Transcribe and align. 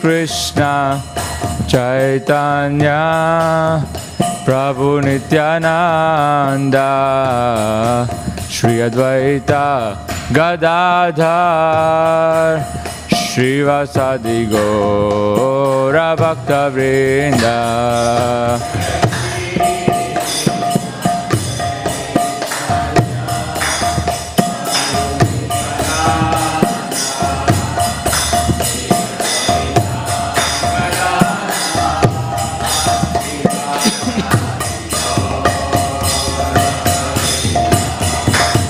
Krishna 0.00 1.02
Chaitanya 1.66 3.00
Prabhu 4.44 5.00
Nityananda 5.02 6.86
Shri 8.48 8.80
Advaita 8.84 9.96
Gadadhar 10.30 11.18
Srivasadi 13.08 14.46
Gaura 14.50 16.16
Bhakta 16.16 16.70
Vrinda 16.70 17.58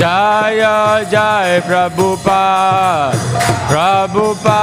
जय 0.00 0.62
जय 1.10 1.60
प्रभु 1.66 2.04
प्रभुपा 3.70 4.60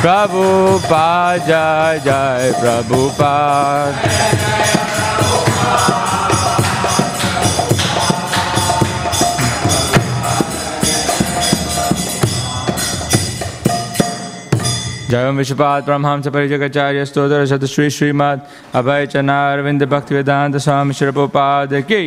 प्रभुपा 0.00 1.04
जय 1.46 2.00
जय 2.04 2.52
प्रभु 2.60 3.02
जय 15.10 15.30
विश्वपाद 15.30 15.82
परमहंस 15.82 16.28
परिजगाचार्य 16.28 17.04
स्तोत्र 17.06 17.44
सत 17.46 17.64
श्री 17.64 17.90
श्रीमद 17.90 18.40
अभय 18.74 19.06
चना 19.06 19.36
अरविंद 19.52 19.82
भक्ति 19.84 20.14
वेदांत 20.14 20.56
स्वामी 20.56 20.92
श्रीपोपाद 20.92 21.74
की। 21.90 22.04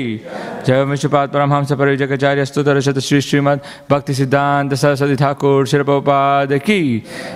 जय 0.65 0.83
विश्वपाद 0.83 1.29
परमहंस 1.29 1.71
परिजगाचार्य 1.71 2.45
स्तुतर 2.45 2.79
शत 2.81 2.97
श्री 2.99 3.21
श्रीमद 3.21 3.59
भक्ति 3.91 4.13
सिद्धांत 4.13 4.73
सरस्वती 4.73 5.15
ठाकुर 5.15 5.67
श्रभुपाद 5.67 6.53
की। 6.65 6.81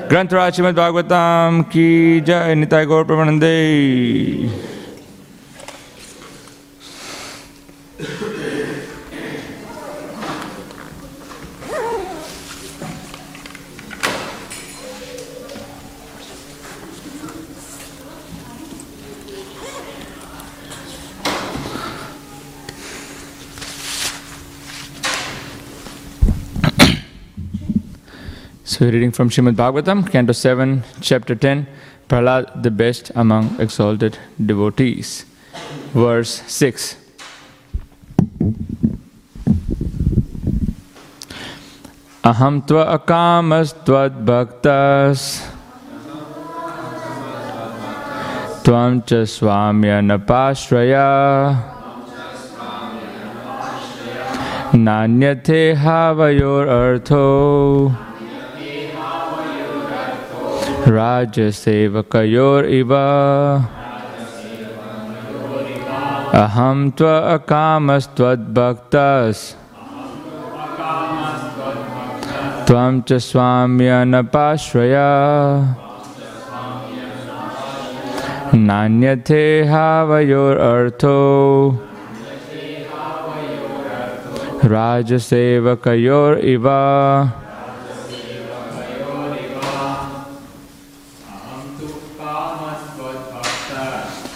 ग्रंथराज 0.09 0.53
श्रीमद 0.53 0.75
भागवतम 0.75 1.63
की 1.71 2.21
जय, 2.21 2.55
निताय 2.55 2.85
गौर 2.85 3.03
प्रवनंदे 3.03 3.53
So, 28.65 28.85
we're 28.85 28.93
reading 28.93 29.11
from 29.11 29.29
Srimad 29.29 29.57
Bhagavatam, 29.57 30.09
Canto 30.09 30.31
7, 30.31 30.85
Chapter 31.01 31.35
10, 31.35 31.67
Prahlad, 32.07 32.63
the 32.63 32.71
best 32.71 33.11
among 33.13 33.59
exalted 33.59 34.17
devotees. 34.39 35.25
Verse 35.91 36.41
6. 36.47 36.95
Aham 42.23 42.65
tva 42.65 42.97
akamas 42.97 43.73
tvad 43.83 44.23
bhaktas 44.23 45.43
Tvam 48.63 49.05
cha 49.05 49.27
swamya 49.27 49.99
राजसेवकयोरिव। 60.87 62.93
अहं 66.33 66.89
त्वकामस्त्वद्भक्तस् 66.89 69.53
त्वं 72.67 73.01
च 73.01 73.13
स्वाम्यनपाश्रया। 73.13 75.07
नान्यथे 78.55 79.63
राजसेवकयोरिव। 84.65 86.67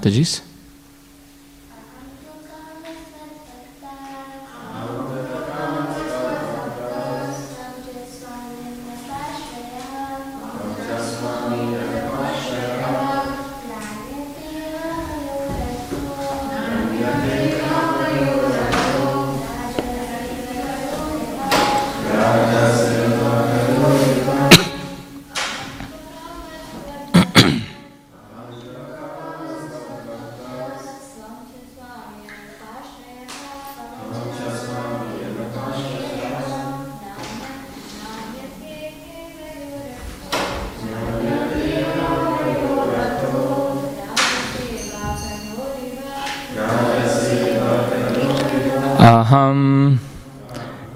Renata 0.00 0.10
disse? 0.10 0.42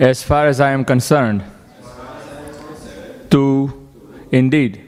As 0.04 0.22
far 0.22 0.46
as 0.46 0.60
I 0.60 0.70
am 0.72 0.84
concerned, 0.84 1.42
to 3.30 3.42
indeed 4.30 4.80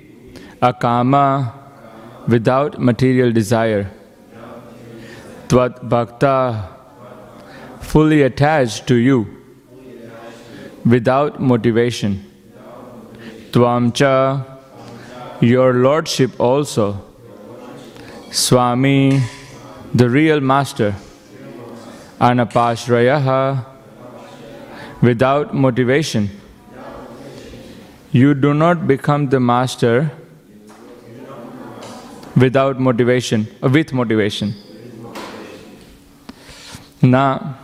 a 0.61 0.73
kama 0.73 1.55
without 2.29 2.79
material 2.79 3.33
desire, 3.33 3.91
tvat 5.49 5.89
bhakta 5.89 6.69
fully 7.81 8.23
attached 8.23 8.87
to 8.89 8.97
you 8.97 9.27
without 10.85 11.41
motivation, 11.41 12.19
tvamcha 13.53 14.45
your 15.41 15.73
lordship 15.75 16.39
also, 16.39 17.03
Swami 18.33 19.23
the 19.95 20.11
real 20.11 20.41
master, 20.41 20.95
anapashrayaha 22.21 23.76
without 25.03 25.55
motivation. 25.55 26.31
You 28.13 28.35
do 28.35 28.55
not 28.55 28.87
become 28.87 29.29
the 29.29 29.41
master 29.41 30.11
without 32.37 32.79
motivation, 32.79 33.47
or 33.63 33.71
with 33.71 33.93
motivation. 33.93 34.55
Na, 37.03 37.55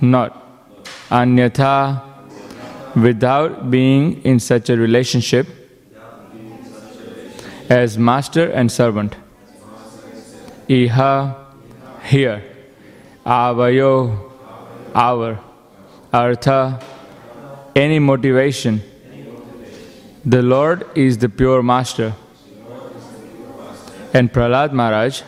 not. 0.00 0.44
Anyatha, 1.10 2.02
without 2.96 3.70
being 3.70 4.22
in 4.22 4.40
such 4.40 4.70
a 4.70 4.76
relationship 4.76 5.46
as 7.68 7.98
master 7.98 8.50
and 8.50 8.70
servant. 8.70 9.14
Iha, 10.68 11.34
here. 12.04 12.42
Avayo, 13.24 14.30
our. 14.94 15.47
Artha, 16.12 16.80
any 17.76 17.98
motivation. 17.98 18.80
The 20.24 20.42
Lord 20.42 20.86
is 20.94 21.18
the 21.18 21.28
pure 21.28 21.62
master. 21.62 22.14
And 24.14 24.32
Prahlad 24.32 24.72
Maharaj 24.72 25.22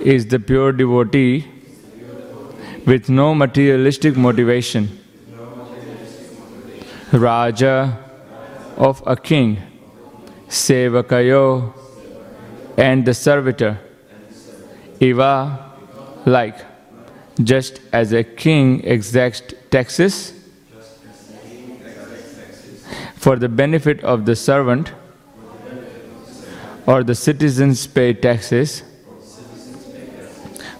is 0.00 0.26
the 0.26 0.40
pure 0.40 0.72
devotee 0.72 1.46
with 2.84 3.08
no 3.08 3.32
materialistic 3.32 4.16
motivation. 4.16 4.98
Raja 7.12 7.98
of 8.76 9.02
a 9.06 9.14
king, 9.14 9.58
Sevakayo, 10.48 11.72
and 12.76 13.04
the 13.04 13.14
servitor. 13.14 13.78
Iva, 14.98 15.72
like, 16.26 16.71
just 17.44 17.80
as 17.92 18.12
a 18.12 18.24
king 18.24 18.84
exacts 18.84 19.54
taxes 19.70 20.34
for 23.16 23.36
the 23.36 23.48
benefit 23.48 24.02
of 24.02 24.24
the 24.26 24.34
servant, 24.34 24.92
or 26.86 27.04
the 27.04 27.14
citizens 27.14 27.86
pay 27.86 28.12
taxes 28.12 28.82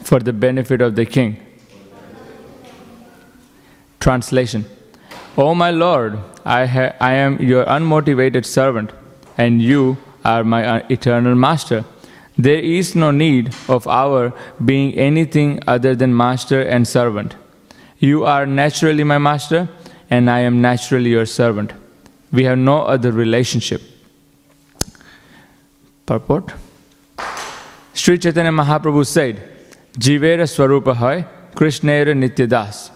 for 0.00 0.18
the 0.18 0.32
benefit 0.32 0.80
of 0.80 0.96
the 0.96 1.06
king. 1.06 1.40
Translation 4.00 4.64
O 5.38 5.54
my 5.54 5.70
Lord, 5.70 6.18
I, 6.44 6.66
ha- 6.66 6.92
I 7.00 7.14
am 7.14 7.40
your 7.40 7.64
unmotivated 7.64 8.44
servant, 8.44 8.90
and 9.38 9.62
you 9.62 9.96
are 10.24 10.44
my 10.44 10.66
uh, 10.66 10.86
eternal 10.90 11.34
master. 11.34 11.84
There 12.36 12.58
is 12.58 12.94
no 12.94 13.10
need 13.10 13.54
of 13.68 13.86
our 13.86 14.32
being 14.64 14.94
anything 14.94 15.60
other 15.66 15.94
than 15.94 16.16
master 16.16 16.62
and 16.62 16.88
servant. 16.88 17.36
You 17.98 18.24
are 18.24 18.46
naturally 18.46 19.04
my 19.04 19.18
master, 19.18 19.68
and 20.10 20.30
I 20.30 20.40
am 20.40 20.60
naturally 20.60 21.10
your 21.10 21.26
servant. 21.26 21.72
We 22.32 22.44
have 22.44 22.58
no 22.58 22.82
other 22.82 23.12
relationship. 23.12 23.82
Purport 26.06 26.52
Sri 27.94 28.18
Chaitanya 28.18 28.50
Mahaprabhu 28.50 29.06
said, 29.06 29.36
Jivera 29.92 30.48
Swarupa 30.48 30.96
Hai, 30.96 31.26
Krishnera 31.54 32.14
Nityadas. 32.16 32.90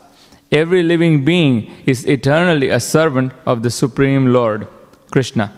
Every 0.51 0.83
living 0.83 1.25
being 1.25 1.71
is 1.85 2.07
eternally 2.07 2.71
a 2.71 2.81
servant 2.81 3.33
of 3.45 3.63
the 3.63 3.71
Supreme 3.71 4.33
Lord, 4.33 4.67
Krishna. 5.11 5.53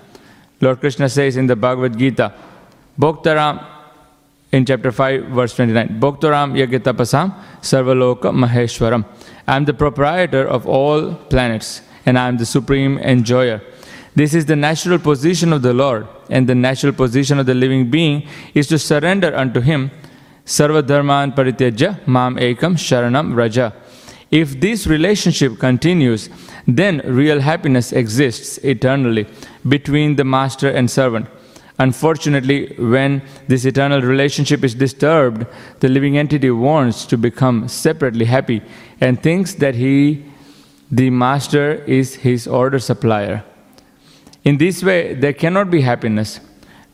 Lord 0.61 0.81
Krishna 0.81 1.09
says 1.09 1.37
in 1.37 1.47
the 1.47 1.55
Bhagavad 1.55 1.97
Gita, 1.97 2.35
Bhoktaram, 2.99 3.65
in 4.51 4.65
chapter 4.65 4.91
5, 4.91 5.27
verse 5.27 5.55
29, 5.55 6.01
Bhoktaram 6.01 6.55
Yagatapasam 6.59 7.33
Sarvaloka 7.61 8.33
Maheshwaram. 8.33 9.05
I 9.47 9.57
am 9.57 9.67
the 9.67 9.75
proprietor 9.75 10.45
of 10.47 10.67
all 10.67 11.15
planets, 11.15 11.83
and 12.05 12.19
I 12.19 12.27
am 12.27 12.39
the 12.39 12.47
supreme 12.47 12.99
enjoyer. 12.99 13.63
This 14.17 14.35
is 14.35 14.47
the 14.47 14.57
natural 14.57 14.99
position 14.99 15.53
of 15.53 15.63
the 15.63 15.73
Lord, 15.73 16.09
and 16.29 16.49
the 16.49 16.57
natural 16.57 16.93
position 16.93 17.39
of 17.39 17.47
the 17.47 17.55
living 17.55 17.89
being 17.89 18.27
is 18.53 18.67
to 18.67 18.79
surrender 18.81 19.33
unto 19.37 19.61
Him. 19.61 19.93
Sarva 20.45 20.85
Dharman 20.85 21.33
Parityaja 21.33 22.05
Mam 22.09 22.37
Ekam 22.37 22.75
Sharanam 22.75 23.33
Vraja. 23.33 23.73
If 24.31 24.59
this 24.61 24.89
relationship 24.89 25.59
continues, 25.59 26.31
then 26.67 27.01
real 27.05 27.41
happiness 27.41 27.93
exists 27.93 28.59
eternally 28.59 29.27
between 29.69 30.17
the 30.17 30.25
master 30.25 30.69
and 30.69 30.91
servant. 30.91 31.29
Unfortunately, 31.79 32.75
when 32.77 33.23
this 33.47 33.65
eternal 33.65 34.03
relationship 34.03 34.65
is 34.65 34.75
disturbed, 34.75 35.47
the 35.79 35.89
living 35.89 36.19
entity 36.19 36.51
wants 36.51 37.07
to 37.07 37.17
become 37.17 37.69
separately 37.69 38.25
happy 38.25 38.63
and 39.01 39.23
thinks 39.23 39.55
that 39.55 39.77
he, 39.77 40.25
the 40.91 41.09
master, 41.11 41.75
is 41.85 42.17
his 42.17 42.49
order 42.49 42.81
supplier. 42.81 43.45
In 44.45 44.59
this 44.59 44.83
way, 44.83 45.15
there 45.15 45.33
cannot 45.33 45.71
be 45.71 45.83
happiness, 45.83 46.41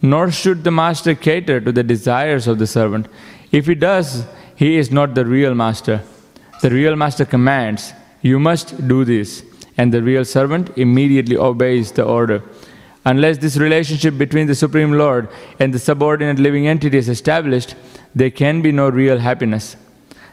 nor 0.02 0.30
should 0.30 0.64
the 0.64 0.70
master 0.70 1.14
cater 1.14 1.60
to 1.60 1.72
the 1.72 1.82
desires 1.82 2.46
of 2.46 2.58
the 2.58 2.66
servant. 2.66 3.08
If 3.52 3.66
he 3.66 3.74
does, 3.74 4.26
he 4.54 4.76
is 4.76 4.90
not 4.90 5.14
the 5.14 5.24
real 5.24 5.54
master. 5.54 6.02
The 6.60 6.70
real 6.70 6.94
master 6.94 7.24
commands, 7.24 7.94
You 8.20 8.38
must 8.38 8.86
do 8.86 9.04
this, 9.04 9.44
and 9.78 9.94
the 9.94 10.02
real 10.02 10.24
servant 10.26 10.76
immediately 10.76 11.36
obeys 11.36 11.92
the 11.92 12.04
order. 12.04 12.42
Unless 13.04 13.38
this 13.38 13.56
relationship 13.56 14.16
between 14.16 14.46
the 14.46 14.54
Supreme 14.54 14.92
Lord 14.92 15.28
and 15.58 15.74
the 15.74 15.78
subordinate 15.78 16.38
living 16.38 16.66
entity 16.66 16.96
is 16.96 17.08
established, 17.08 17.74
there 18.14 18.30
can 18.30 18.62
be 18.62 18.72
no 18.72 18.88
real 18.88 19.18
happiness. 19.18 19.76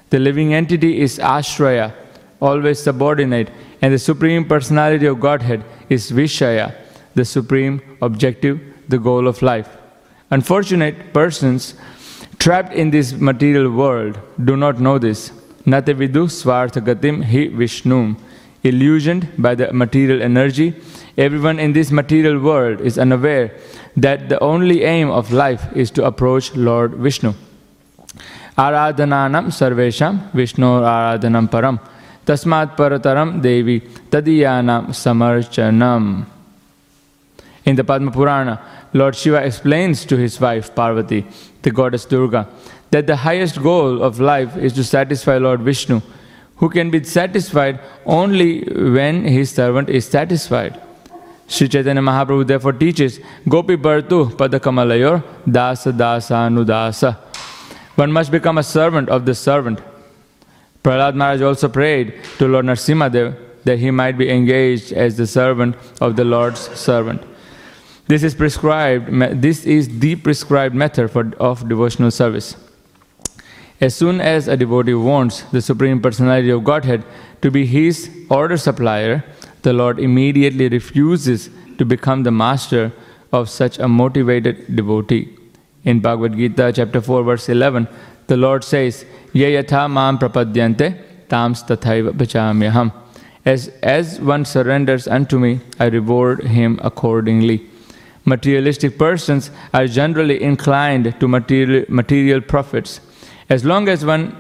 The 0.10 0.20
living 0.20 0.54
entity 0.54 1.02
is 1.02 1.20
Ashraya, 1.20 1.94
always 2.42 2.80
subordinate, 2.82 3.50
and 3.82 3.94
the 3.94 4.00
Supreme 4.00 4.46
Personality 4.46 5.06
of 5.06 5.20
Godhead 5.20 5.64
is 5.90 6.12
Vishaya, 6.12 6.74
the 7.16 7.26
supreme 7.26 7.82
objective, 8.02 8.60
the 8.88 8.98
goal 8.98 9.28
of 9.28 9.42
life. 9.42 9.78
Unfortunate 10.30 11.14
persons 11.14 11.76
trapped 12.40 12.74
in 12.74 12.90
this 12.90 13.12
material 13.14 13.70
world 13.70 14.18
do 14.46 14.56
not 14.56 14.80
know 14.80 14.98
this. 14.98 15.32
Nate 15.66 15.94
vidu 16.02 16.28
svarthagatim 16.40 17.24
hi 17.24 17.48
vishnum. 17.62 18.18
Illusioned 18.64 19.28
by 19.38 19.56
the 19.56 19.74
material 19.74 20.22
energy, 20.22 20.76
everyone 21.18 21.60
in 21.60 21.74
this 21.74 21.92
material 21.92 22.40
world 22.40 22.82
is 22.82 22.98
unaware 22.98 23.56
that 23.98 24.30
the 24.30 24.40
only 24.40 24.84
aim 24.84 25.10
of 25.10 25.32
life 25.32 25.66
is 25.76 25.92
to 25.92 26.06
approach 26.06 26.56
Lord 26.56 26.94
Vishnu. 26.96 27.34
Aradhananam 28.58 29.48
sarvesham 29.48 30.32
Vishnu 30.32 30.66
aradhanam 30.66 31.50
param. 31.50 31.80
Tasmat 32.26 32.78
parataram 32.78 33.42
devi 33.42 33.82
tadiyanam 33.82 34.88
samarchanam. 34.90 36.26
In 37.66 37.76
the 37.76 37.84
Padma 37.84 38.12
Purana, 38.12 38.60
Lord 38.94 39.16
Shiva 39.16 39.44
explains 39.44 40.06
to 40.06 40.18
his 40.18 40.40
wife 40.40 40.74
Parvati, 40.76 41.26
the 41.62 41.72
goddess 41.72 42.06
Durga, 42.06 42.48
that 42.90 43.08
the 43.08 43.16
highest 43.16 43.62
goal 43.62 44.02
of 44.04 44.20
life 44.20 44.58
is 44.58 44.74
to 44.74 44.84
satisfy 44.84 45.38
Lord 45.38 45.62
Vishnu, 45.62 46.02
who 46.58 46.70
can 46.70 46.90
be 46.90 47.04
satisfied 47.04 47.80
only 48.06 48.64
when 48.64 49.24
his 49.24 49.52
servant 49.52 49.90
is 49.90 50.06
satisfied. 50.06 50.80
Sri 51.52 51.68
Chaitanya 51.68 52.02
Mahaprabhu 52.02 52.48
therefore 52.48 52.72
teaches 52.72 53.20
Gopi 53.50 53.76
Bhartu 53.76 54.32
Padakamalayur 54.32 55.22
Dasa 55.46 55.92
Dasa 55.92 56.48
Anudasa. 56.48 57.18
One 57.96 58.10
must 58.10 58.32
become 58.32 58.58
a 58.58 58.64
servant 58.64 59.10
of 59.10 59.26
the 59.26 59.36
servant. 59.36 59.82
Prahlad 60.82 61.14
Maharaj 61.14 61.42
also 61.42 61.68
prayed 61.68 62.14
to 62.38 62.48
Lord 62.48 62.66
Narsimadev 62.66 63.38
that 63.66 63.80
he 63.80 63.92
might 63.92 64.18
be 64.18 64.30
engaged 64.30 64.94
as 64.94 65.18
the 65.18 65.28
servant 65.28 65.76
of 66.00 66.16
the 66.16 66.24
Lord's 66.24 66.62
servant. 66.80 67.22
This 68.08 68.24
is 68.24 68.34
prescribed. 68.34 69.10
This 69.42 69.66
is 69.66 70.00
the 70.00 70.16
prescribed 70.16 70.74
method 70.74 71.12
for, 71.12 71.34
of 71.38 71.68
devotional 71.68 72.12
service. 72.12 72.56
As 73.82 73.94
soon 73.94 74.22
as 74.22 74.48
a 74.48 74.56
devotee 74.56 74.94
wants 74.94 75.42
the 75.52 75.62
Supreme 75.62 76.02
Personality 76.02 76.50
of 76.50 76.64
Godhead 76.64 77.04
to 77.42 77.52
be 77.52 77.66
his 77.66 78.10
order 78.30 78.56
supplier, 78.56 79.26
the 79.62 79.74
Lord 79.74 80.00
immediately 80.00 80.68
refuses 80.70 81.50
to 81.78 81.86
become 81.86 82.24
the 82.24 82.32
master 82.32 82.92
of 83.32 83.50
such 83.50 83.80
a 83.80 83.88
motivated 83.88 84.76
devotee. 84.76 85.38
In 85.84 86.00
Bhagavad 86.00 86.36
Gita, 86.36 86.72
chapter 86.76 87.02
4, 87.02 87.24
verse 87.24 87.50
11, 87.50 87.88
the 88.28 88.38
Lord 88.38 88.64
says, 88.64 89.06
yatha 89.34 89.90
mam 89.90 90.20
prapadyante 90.20 91.28
tams 91.28 91.64
tathaiva. 91.64 92.94
As, 93.46 93.70
as 93.82 94.20
one 94.20 94.46
surrenders 94.46 95.08
unto 95.08 95.40
me, 95.40 95.62
I 95.80 95.86
reward 95.86 96.44
him 96.44 96.80
accordingly. 96.84 97.68
Materialistic 98.26 99.00
persons 99.00 99.50
are 99.74 99.88
generally 99.88 100.44
inclined 100.44 101.20
to 101.20 101.28
material, 101.28 101.86
material 101.90 102.42
profits. 102.42 103.02
As 103.50 103.66
long 103.66 103.88
as 103.88 104.06
one 104.06 104.36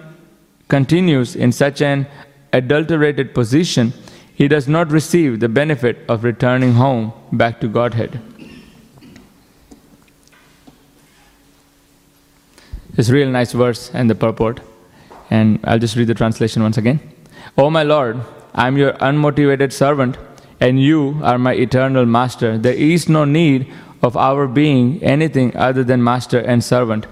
continues 0.67 1.35
in 1.35 1.51
such 1.51 1.81
an 1.81 2.05
adulterated 2.53 3.33
position, 3.33 3.91
he 4.33 4.47
does 4.47 4.67
not 4.67 4.91
receive 4.91 5.39
the 5.39 5.50
benefit 5.50 6.00
of 6.07 6.23
returning 6.23 6.73
home 6.73 7.13
back 7.31 7.59
to 7.61 7.67
Godhead. 7.67 8.19
It's 12.97 13.09
a 13.09 13.13
real 13.13 13.29
nice 13.29 13.53
verse 13.53 13.89
and 13.93 14.09
the 14.09 14.15
purport. 14.15 14.59
And 15.29 15.59
I'll 15.63 15.79
just 15.79 15.95
read 15.95 16.07
the 16.07 16.13
translation 16.13 16.61
once 16.61 16.77
again. 16.77 17.00
O 17.57 17.69
my 17.69 17.83
Lord, 17.83 18.19
I 18.53 18.67
am 18.67 18.77
your 18.77 18.93
unmotivated 18.93 19.71
servant, 19.71 20.17
and 20.59 20.81
you 20.81 21.19
are 21.23 21.38
my 21.38 21.53
eternal 21.53 22.05
master. 22.05 22.57
There 22.57 22.73
is 22.73 23.07
no 23.07 23.23
need 23.23 23.71
of 24.01 24.17
our 24.17 24.47
being 24.47 25.01
anything 25.01 25.55
other 25.55 25.83
than 25.83 26.03
master 26.03 26.39
and 26.39 26.63
servant. 26.63 27.07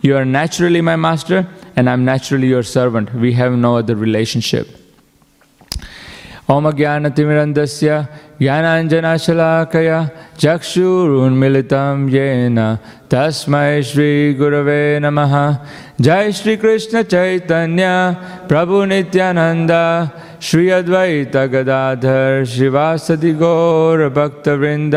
You 0.00 0.16
are 0.16 0.24
naturally 0.24 0.80
my 0.80 0.96
master, 0.96 1.48
and 1.76 1.88
I'm 1.88 2.04
naturally 2.04 2.48
your 2.48 2.64
servant. 2.64 3.14
We 3.14 3.34
have 3.34 3.52
no 3.52 3.76
other 3.76 3.94
relationship. 3.94 4.79
Om 6.50 6.64
ज्ञानतिमिरन्दस्य 6.78 7.88
ज्ञानाञ्जनशलाकया 8.42 9.98
चक्षुरुन्मिलितं 10.42 12.08
येन 12.14 12.58
तस्मै 13.10 13.82
श्रीगुरवे 13.88 14.82
नमः। 15.02 15.34
जय 16.06 16.32
Sri Krishna Chaitanya 16.38 17.86
Prabhu Nityananda 18.50 19.72
Shri 20.46 20.68
अद्वैतगदाधर 20.78 22.44
शिवासदि 22.54 23.32
गौरभक्तवृन्द 23.42 24.96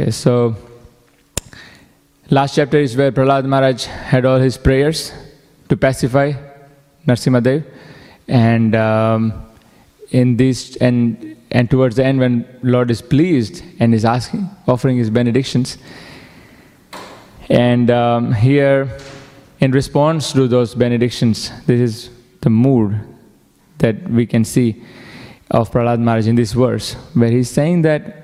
Okay, 0.00 0.10
so 0.12 0.56
last 2.30 2.54
chapter 2.54 2.78
is 2.78 2.96
where 2.96 3.12
Prahlad 3.12 3.44
Maharaj 3.44 3.84
had 3.84 4.24
all 4.24 4.38
his 4.38 4.56
prayers 4.56 5.12
to 5.68 5.76
pacify 5.76 6.32
Narsimadev, 7.06 7.66
and 8.26 8.74
um, 8.74 9.44
in 10.10 10.38
this 10.38 10.76
and 10.76 11.36
and 11.50 11.70
towards 11.70 11.96
the 11.96 12.04
end, 12.06 12.18
when 12.18 12.46
Lord 12.62 12.90
is 12.90 13.02
pleased 13.02 13.62
and 13.78 13.94
is 13.94 14.06
asking, 14.06 14.48
offering 14.66 14.96
his 14.96 15.10
benedictions, 15.10 15.76
and 17.50 17.90
um, 17.90 18.32
here, 18.32 18.96
in 19.58 19.70
response 19.70 20.32
to 20.32 20.48
those 20.48 20.74
benedictions, 20.74 21.50
this 21.66 21.78
is 21.78 22.10
the 22.40 22.48
mood 22.48 22.98
that 23.78 24.08
we 24.08 24.24
can 24.24 24.46
see 24.46 24.82
of 25.50 25.70
Prahlad 25.70 26.00
Maharaj 26.00 26.26
in 26.26 26.36
this 26.36 26.54
verse, 26.54 26.94
where 27.12 27.30
he's 27.30 27.50
saying 27.50 27.82
that 27.82 28.16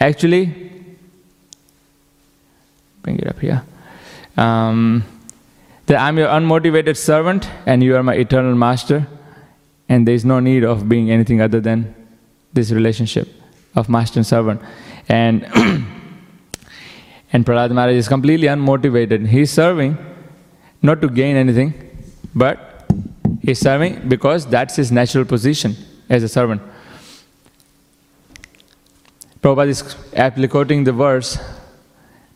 actually, 0.00 0.67
bring 3.02 3.18
it 3.18 3.26
up 3.26 3.38
here, 3.38 3.62
um, 4.36 5.04
that 5.86 6.00
I'm 6.00 6.18
your 6.18 6.28
unmotivated 6.28 6.96
servant 6.96 7.48
and 7.66 7.82
you 7.82 7.96
are 7.96 8.02
my 8.02 8.14
eternal 8.14 8.54
master, 8.54 9.06
and 9.88 10.06
there 10.06 10.14
is 10.14 10.24
no 10.24 10.40
need 10.40 10.64
of 10.64 10.88
being 10.88 11.10
anything 11.10 11.40
other 11.40 11.60
than 11.60 11.94
this 12.52 12.70
relationship 12.70 13.28
of 13.74 13.88
master 13.88 14.18
and 14.18 14.26
servant. 14.26 14.60
And 15.08 15.44
and 17.32 17.44
Prahlad 17.44 17.70
Maharaj 17.72 17.94
is 17.94 18.08
completely 18.08 18.48
unmotivated. 18.48 19.26
He's 19.26 19.50
serving 19.50 19.96
not 20.82 21.00
to 21.02 21.08
gain 21.08 21.36
anything, 21.36 21.74
but 22.34 22.90
he's 23.42 23.58
serving 23.58 24.08
because 24.08 24.46
that's 24.46 24.76
his 24.76 24.92
natural 24.92 25.24
position 25.24 25.76
as 26.08 26.22
a 26.22 26.28
servant. 26.28 26.62
Prabhupada 29.42 29.68
is 29.68 29.96
aptly 30.14 30.48
quoting 30.48 30.84
the 30.84 30.92
verse, 30.92 31.38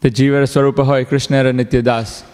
the 0.03 0.11
Jivara 0.11 0.49
Swarupa 0.49 0.85
Hoy 0.85 1.05
Krishna 1.05 1.45
Nitya 1.45 1.83
Das. 1.83 2.25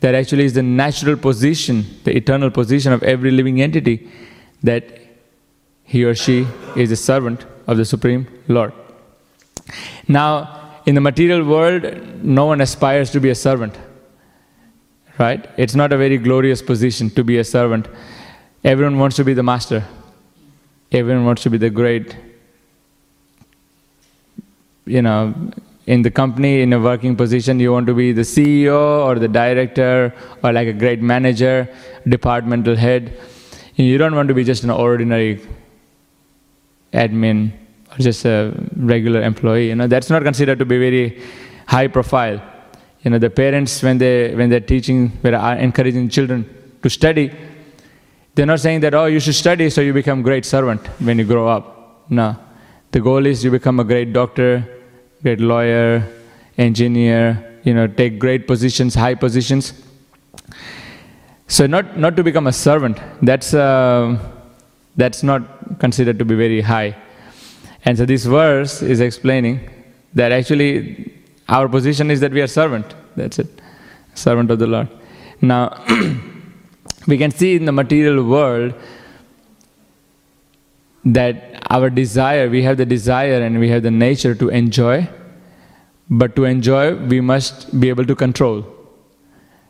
That 0.00 0.14
actually 0.14 0.44
is 0.44 0.54
the 0.54 0.62
natural 0.62 1.16
position, 1.16 1.84
the 2.04 2.16
eternal 2.16 2.50
position 2.50 2.92
of 2.92 3.02
every 3.02 3.30
living 3.30 3.62
entity, 3.62 4.10
that 4.62 4.98
he 5.84 6.04
or 6.04 6.14
she 6.14 6.46
is 6.76 6.90
a 6.90 6.96
servant 6.96 7.44
of 7.66 7.76
the 7.76 7.84
Supreme 7.84 8.26
Lord. 8.48 8.72
Now, 10.08 10.80
in 10.84 10.94
the 10.94 11.00
material 11.00 11.44
world, 11.44 12.24
no 12.24 12.46
one 12.46 12.60
aspires 12.60 13.10
to 13.12 13.20
be 13.20 13.30
a 13.30 13.34
servant. 13.34 13.78
Right? 15.18 15.48
It's 15.56 15.74
not 15.74 15.92
a 15.92 15.98
very 15.98 16.16
glorious 16.18 16.62
position 16.62 17.10
to 17.10 17.22
be 17.22 17.38
a 17.38 17.44
servant. 17.44 17.86
Everyone 18.64 18.98
wants 18.98 19.16
to 19.16 19.24
be 19.24 19.34
the 19.34 19.42
master. 19.42 19.84
Everyone 20.90 21.24
wants 21.24 21.42
to 21.42 21.50
be 21.50 21.58
the 21.58 21.70
great, 21.70 22.16
you 24.86 25.02
know, 25.02 25.34
in 25.92 26.02
the 26.02 26.10
company, 26.10 26.62
in 26.62 26.72
a 26.72 26.78
working 26.78 27.16
position, 27.16 27.58
you 27.58 27.72
want 27.72 27.86
to 27.88 27.94
be 27.94 28.12
the 28.12 28.26
CEO 28.34 29.04
or 29.06 29.18
the 29.18 29.26
director 29.26 30.14
or 30.40 30.52
like 30.52 30.68
a 30.68 30.72
great 30.72 31.02
manager, 31.02 31.68
departmental 32.08 32.76
head. 32.76 33.12
You 33.74 33.98
don't 33.98 34.14
want 34.14 34.28
to 34.28 34.34
be 34.34 34.44
just 34.44 34.62
an 34.62 34.70
ordinary 34.70 35.40
admin 36.92 37.50
or 37.90 37.98
just 37.98 38.24
a 38.24 38.54
regular 38.76 39.20
employee. 39.22 39.68
You 39.70 39.74
know, 39.74 39.88
that's 39.88 40.10
not 40.10 40.22
considered 40.22 40.60
to 40.60 40.64
be 40.64 40.78
very 40.78 41.22
high 41.66 41.88
profile. 41.88 42.40
You 43.02 43.10
know, 43.10 43.18
the 43.18 43.30
parents 43.30 43.82
when 43.82 43.98
they 43.98 44.32
when 44.32 44.48
they're 44.48 44.68
teaching, 44.74 45.10
when 45.22 45.32
they're 45.32 45.58
encouraging 45.58 46.08
children 46.08 46.44
to 46.84 46.88
study, 46.88 47.32
they're 48.36 48.46
not 48.54 48.60
saying 48.60 48.80
that, 48.82 48.94
oh, 48.94 49.06
you 49.06 49.18
should 49.18 49.34
study 49.34 49.70
so 49.70 49.80
you 49.80 49.92
become 49.92 50.22
great 50.22 50.44
servant 50.44 50.86
when 51.00 51.18
you 51.18 51.24
grow 51.24 51.48
up. 51.48 51.64
No. 52.10 52.36
The 52.92 53.00
goal 53.00 53.26
is 53.26 53.42
you 53.42 53.50
become 53.50 53.80
a 53.80 53.84
great 53.84 54.12
doctor, 54.12 54.79
great 55.22 55.40
lawyer, 55.40 56.06
engineer, 56.58 57.60
you 57.64 57.74
know, 57.74 57.86
take 57.86 58.18
great 58.18 58.46
positions, 58.46 58.94
high 58.94 59.14
positions. 59.14 59.72
So 61.46 61.66
not, 61.66 61.98
not 61.98 62.16
to 62.16 62.22
become 62.22 62.46
a 62.46 62.52
servant, 62.52 62.98
that's, 63.22 63.54
uh, 63.54 64.18
that's 64.96 65.22
not 65.22 65.78
considered 65.78 66.18
to 66.18 66.24
be 66.24 66.34
very 66.34 66.60
high. 66.60 66.96
And 67.84 67.96
so 67.98 68.06
this 68.06 68.24
verse 68.24 68.82
is 68.82 69.00
explaining 69.00 69.68
that 70.14 70.32
actually 70.32 71.12
our 71.48 71.68
position 71.68 72.10
is 72.10 72.20
that 72.20 72.32
we 72.32 72.40
are 72.40 72.46
servant. 72.46 72.94
That's 73.16 73.38
it. 73.38 73.60
Servant 74.14 74.50
of 74.50 74.58
the 74.58 74.66
Lord. 74.66 74.88
Now 75.40 75.82
we 77.06 77.18
can 77.18 77.30
see 77.30 77.56
in 77.56 77.64
the 77.64 77.72
material 77.72 78.24
world 78.24 78.74
that 81.04 81.62
our 81.70 81.90
desire, 81.90 82.48
we 82.48 82.62
have 82.62 82.76
the 82.76 82.86
desire 82.86 83.40
and 83.42 83.58
we 83.58 83.68
have 83.68 83.82
the 83.82 83.90
nature 83.90 84.34
to 84.34 84.48
enjoy, 84.48 85.08
but 86.10 86.36
to 86.36 86.44
enjoy, 86.44 86.94
we 86.94 87.20
must 87.20 87.80
be 87.80 87.88
able 87.88 88.04
to 88.04 88.14
control. 88.14 88.64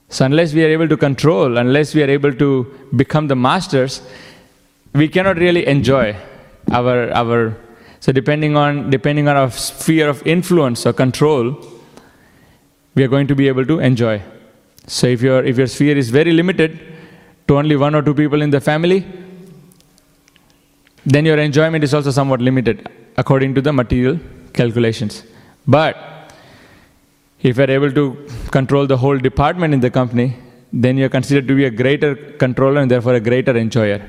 So, 0.09 0.25
unless 0.25 0.55
we 0.55 0.65
are 0.65 0.69
able 0.69 0.89
to 0.89 0.97
control, 0.97 1.59
unless 1.59 1.95
we 1.95 2.03
are 2.03 2.11
able 2.11 2.33
to 2.35 2.67
become 2.97 3.29
the 3.29 3.37
masters, 3.37 4.03
we 4.93 5.09
cannot 5.09 5.37
really 5.37 5.67
enjoy 5.67 6.17
our, 6.73 7.13
our 7.13 7.57
so 8.01 8.13
depending 8.13 8.57
on 8.57 8.91
depending 8.91 9.29
on 9.29 9.37
our 9.37 9.51
sphere 9.51 10.09
of 10.09 10.27
influence 10.27 10.87
or 10.87 10.93
control, 10.93 11.57
we 12.95 13.05
are 13.05 13.09
going 13.09 13.27
to 13.27 13.35
be 13.35 13.47
able 13.47 13.67
to 13.67 13.79
enjoy. 13.79 14.23
So 14.87 15.07
if 15.07 15.21
your 15.21 15.45
if 15.45 15.59
your 15.59 15.67
sphere 15.67 15.97
is 15.97 16.09
very 16.09 16.33
limited, 16.33 16.81
to 17.47 17.59
only 17.59 17.77
one 17.77 17.95
or 17.95 18.03
two 18.03 18.15
people 18.15 18.41
in 18.41 18.51
the 18.51 18.61
family, 18.61 19.07
then 21.15 21.25
your 21.25 21.39
enjoyment 21.39 21.83
is 21.87 21.93
also 21.97 22.11
somewhat 22.19 22.41
limited 22.49 22.89
according 23.17 23.55
to 23.57 23.61
the 23.67 23.73
material 23.73 24.19
calculations. 24.59 25.15
But 25.67 25.97
if 27.43 27.57
you're 27.57 27.71
able 27.79 27.93
to 28.01 28.05
control 28.57 28.87
the 28.87 28.97
whole 28.97 29.19
department 29.19 29.75
in 29.75 29.81
the 29.81 29.91
company, 29.91 30.29
then 30.73 30.97
you're 30.99 31.15
considered 31.19 31.47
to 31.49 31.55
be 31.61 31.65
a 31.65 31.75
greater 31.83 32.15
controller 32.45 32.81
and 32.81 32.91
therefore 32.91 33.15
a 33.15 33.21
greater 33.21 33.57
enjoyer. 33.57 34.01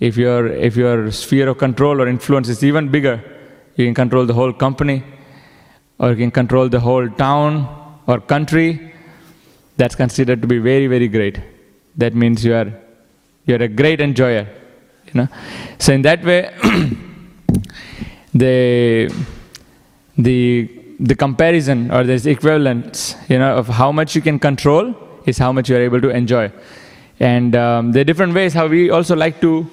If 0.00 0.16
your, 0.16 0.46
if 0.68 0.76
your 0.76 1.10
sphere 1.10 1.48
of 1.48 1.58
control 1.58 2.00
or 2.00 2.08
influence 2.08 2.48
is 2.48 2.62
even 2.62 2.88
bigger, 2.96 3.16
you 3.76 3.84
can 3.86 3.94
control 3.94 4.26
the 4.26 4.34
whole 4.34 4.52
company, 4.52 5.02
or 5.98 6.10
you 6.10 6.16
can 6.16 6.30
control 6.30 6.68
the 6.68 6.80
whole 6.80 7.08
town 7.08 7.52
or 8.06 8.20
country, 8.20 8.92
that's 9.76 9.96
considered 9.96 10.42
to 10.42 10.48
be 10.48 10.58
very, 10.58 10.86
very 10.86 11.08
great. 11.08 11.40
That 11.96 12.14
means 12.14 12.44
you 12.44 12.54
are 12.54 12.72
You're 13.46 13.62
a 13.62 13.68
great 13.68 14.00
enjoyer. 14.00 14.48
You 15.14 15.22
know? 15.22 15.28
So 15.78 15.92
in 15.92 16.02
that 16.02 16.24
way, 16.24 16.50
the 18.34 19.14
the 20.18 20.70
the 21.00 21.14
comparison 21.14 21.90
or 21.90 22.04
this 22.04 22.26
equivalence, 22.26 23.16
you 23.28 23.38
know, 23.38 23.56
of 23.56 23.68
how 23.68 23.90
much 23.92 24.14
you 24.14 24.22
can 24.22 24.38
control 24.38 24.94
is 25.26 25.38
how 25.38 25.52
much 25.52 25.68
you 25.68 25.76
are 25.76 25.80
able 25.80 26.00
to 26.00 26.10
enjoy. 26.10 26.52
And 27.20 27.54
um, 27.56 27.92
there 27.92 28.02
are 28.02 28.04
different 28.04 28.34
ways 28.34 28.52
how 28.52 28.66
we 28.66 28.90
also 28.90 29.16
like 29.16 29.40
to 29.40 29.70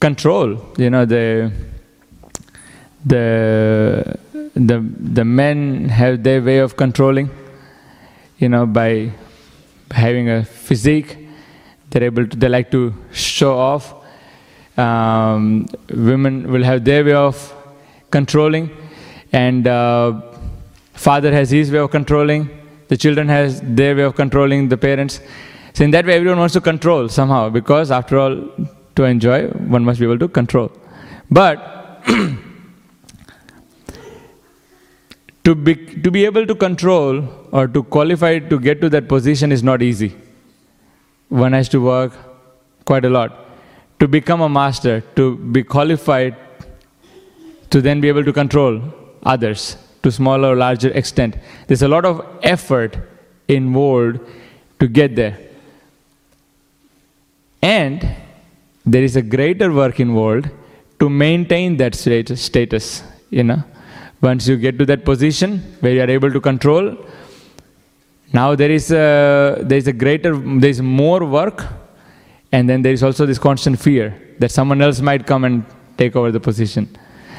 control, 0.00 0.60
you 0.76 0.90
know, 0.90 1.04
the 1.04 1.52
the 3.04 4.18
the 4.54 4.80
the 4.80 5.24
men 5.24 5.88
have 5.88 6.22
their 6.22 6.42
way 6.42 6.58
of 6.58 6.76
controlling, 6.76 7.30
you 8.38 8.48
know, 8.48 8.66
by 8.66 9.12
having 9.90 10.28
a 10.28 10.44
physique. 10.44 11.25
They're 11.96 12.04
able 12.04 12.26
to. 12.26 12.36
They 12.36 12.48
like 12.50 12.70
to 12.72 12.92
show 13.10 13.58
off. 13.58 13.94
Um, 14.76 15.66
women 15.88 16.52
will 16.52 16.62
have 16.62 16.84
their 16.84 17.02
way 17.02 17.14
of 17.14 17.54
controlling, 18.10 18.68
and 19.32 19.66
uh, 19.66 20.20
father 20.92 21.32
has 21.32 21.48
his 21.48 21.72
way 21.72 21.78
of 21.78 21.90
controlling. 21.90 22.50
The 22.88 22.98
children 22.98 23.30
has 23.30 23.62
their 23.62 23.96
way 23.96 24.02
of 24.02 24.14
controlling 24.14 24.68
the 24.68 24.76
parents. 24.76 25.22
So 25.72 25.84
in 25.84 25.90
that 25.92 26.04
way, 26.04 26.16
everyone 26.16 26.38
wants 26.38 26.52
to 26.52 26.60
control 26.60 27.08
somehow 27.08 27.48
because, 27.48 27.90
after 27.90 28.18
all, 28.18 28.46
to 28.96 29.04
enjoy, 29.04 29.46
one 29.76 29.82
must 29.82 29.98
be 29.98 30.04
able 30.04 30.18
to 30.18 30.28
control. 30.28 30.70
But 31.30 32.04
to 35.44 35.54
be, 35.54 35.74
to 36.02 36.10
be 36.10 36.26
able 36.26 36.46
to 36.46 36.54
control 36.54 37.26
or 37.52 37.66
to 37.68 37.82
qualify 37.84 38.38
to 38.38 38.60
get 38.60 38.82
to 38.82 38.90
that 38.90 39.08
position 39.08 39.50
is 39.50 39.62
not 39.62 39.80
easy. 39.80 40.14
One 41.28 41.52
has 41.52 41.68
to 41.70 41.80
work 41.80 42.12
quite 42.84 43.04
a 43.04 43.10
lot. 43.10 43.44
To 44.00 44.08
become 44.08 44.40
a 44.40 44.48
master, 44.48 45.00
to 45.16 45.36
be 45.36 45.62
qualified 45.62 46.36
to 47.70 47.80
then 47.80 48.00
be 48.00 48.08
able 48.08 48.24
to 48.24 48.32
control 48.32 48.80
others 49.24 49.76
to 50.02 50.12
smaller 50.12 50.52
or 50.52 50.56
larger 50.56 50.90
extent. 50.90 51.36
There's 51.66 51.82
a 51.82 51.88
lot 51.88 52.04
of 52.04 52.24
effort 52.42 52.96
involved 53.48 54.20
to 54.78 54.86
get 54.86 55.16
there. 55.16 55.38
And 57.60 58.06
there 58.84 59.02
is 59.02 59.16
a 59.16 59.22
greater 59.22 59.72
work 59.72 59.98
involved 59.98 60.48
to 61.00 61.08
maintain 61.10 61.76
that 61.78 61.94
status, 61.94 63.02
you 63.30 63.42
know. 63.42 63.64
Once 64.20 64.46
you 64.46 64.56
get 64.56 64.78
to 64.78 64.86
that 64.86 65.04
position 65.04 65.58
where 65.80 65.92
you 65.92 66.02
are 66.02 66.10
able 66.10 66.30
to 66.30 66.40
control, 66.40 66.96
now 68.32 68.54
there 68.54 68.70
is 68.70 68.90
a, 68.90 69.58
there 69.62 69.78
is 69.78 69.86
a 69.86 69.92
greater, 69.92 70.36
there 70.36 70.70
is 70.70 70.82
more 70.82 71.24
work, 71.24 71.64
and 72.52 72.68
then 72.68 72.82
there 72.82 72.92
is 72.92 73.02
also 73.02 73.26
this 73.26 73.38
constant 73.38 73.78
fear 73.78 74.34
that 74.38 74.50
someone 74.50 74.82
else 74.82 75.00
might 75.00 75.26
come 75.26 75.44
and 75.44 75.64
take 75.96 76.16
over 76.16 76.30
the 76.30 76.40
position. 76.40 76.88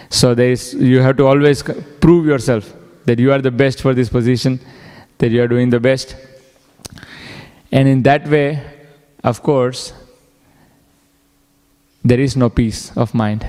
So 0.10 0.34
there 0.34 0.52
is, 0.52 0.74
you 0.74 1.02
have 1.02 1.18
to 1.18 1.26
always 1.26 1.64
prove 2.00 2.26
yourself 2.26 2.74
that 3.06 3.20
you 3.20 3.32
are 3.32 3.42
the 3.42 3.52
best 3.52 3.82
for 3.82 3.94
this 3.94 4.10
position, 4.10 4.60
that 5.18 5.32
you 5.32 5.42
are 5.42 5.48
doing 5.48 5.70
the 5.70 5.80
best. 5.80 6.16
And 7.72 7.88
in 7.88 8.04
that 8.04 8.28
way, 8.28 8.64
of 9.24 9.44
course, 9.44 9.94
there 12.04 12.20
is 12.20 12.38
no 12.38 12.50
peace 12.50 12.96
of 12.96 13.14
mind 13.14 13.46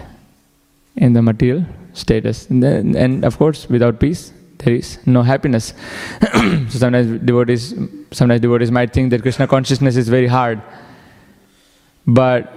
in 0.96 1.12
the 1.12 1.22
material 1.22 1.64
status. 1.92 2.51
And, 2.51 2.62
then, 2.62 2.96
and 2.96 3.24
of 3.24 3.38
course, 3.38 3.68
without 3.68 4.01
peace, 4.01 4.33
there 4.58 4.74
is 4.74 4.98
no 5.06 5.22
happiness. 5.22 5.74
so 6.32 6.78
sometimes 6.78 7.20
devotees, 7.24 7.74
sometimes 8.10 8.40
devotees 8.40 8.70
might 8.70 8.92
think 8.92 9.10
that 9.10 9.22
Krishna 9.22 9.46
consciousness 9.46 9.96
is 9.96 10.08
very 10.08 10.26
hard, 10.26 10.60
but 12.06 12.52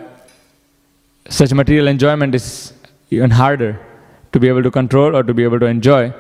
such 1.30 1.54
material 1.54 1.88
enjoyment 1.88 2.36
is 2.36 2.74
even 3.10 3.30
harder 3.30 3.80
to 4.32 4.40
be 4.40 4.48
able 4.48 4.64
to 4.64 4.72
control 4.72 5.16
or 5.16 5.24
to 5.24 5.34
be 5.34 5.44
able 5.44 5.60
to 5.60 5.66
enjoy 5.66 6.14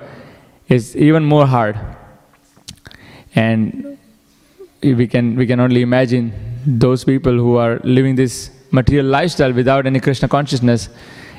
is 0.68 0.96
even 0.96 1.24
more 1.24 1.46
hard. 1.46 1.78
And 3.36 3.98
we 4.82 5.08
can 5.08 5.36
we 5.36 5.46
can 5.46 5.60
only 5.60 5.82
imagine 5.82 6.34
those 6.66 7.04
people 7.04 7.34
who 7.34 7.56
are 7.58 7.80
living 7.84 8.16
this 8.16 8.52
material 8.72 9.06
lifestyle 9.06 9.54
without 9.54 9.86
any 9.86 10.00
Krishna 10.00 10.28
consciousness. 10.28 10.90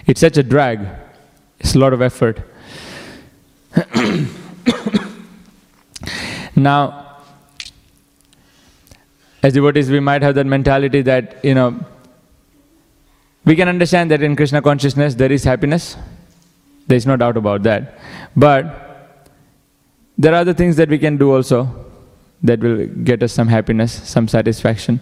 It's 0.07 0.21
such 0.21 0.37
a 0.37 0.43
drag. 0.43 0.87
It's 1.61 1.75
a 1.75 1.79
lot 1.79 1.93
of 1.93 2.03
effort. 2.03 2.43
Now, 6.57 7.17
as 9.43 9.53
devotees, 9.53 9.91
we 9.91 10.01
might 10.01 10.23
have 10.23 10.35
that 10.35 10.47
mentality 10.47 11.03
that, 11.03 11.45
you 11.45 11.55
know, 11.55 11.85
we 13.45 13.57
can 13.57 13.69
understand 13.69 14.11
that 14.11 14.23
in 14.23 14.37
Krishna 14.37 14.63
consciousness 14.63 15.15
there 15.17 15.33
is 15.33 15.45
happiness. 15.45 15.97
There 16.87 16.97
is 16.97 17.07
no 17.07 17.17
doubt 17.17 17.37
about 17.37 17.63
that. 17.65 17.99
But 18.37 19.41
there 20.17 20.33
are 20.33 20.37
other 20.37 20.55
things 20.55 20.77
that 20.77 20.89
we 20.89 20.99
can 20.99 21.17
do 21.17 21.35
also 21.35 21.69
that 22.43 22.61
will 22.61 22.87
get 22.87 23.23
us 23.23 23.33
some 23.33 23.49
happiness, 23.49 23.93
some 23.93 24.29
satisfaction. 24.29 25.01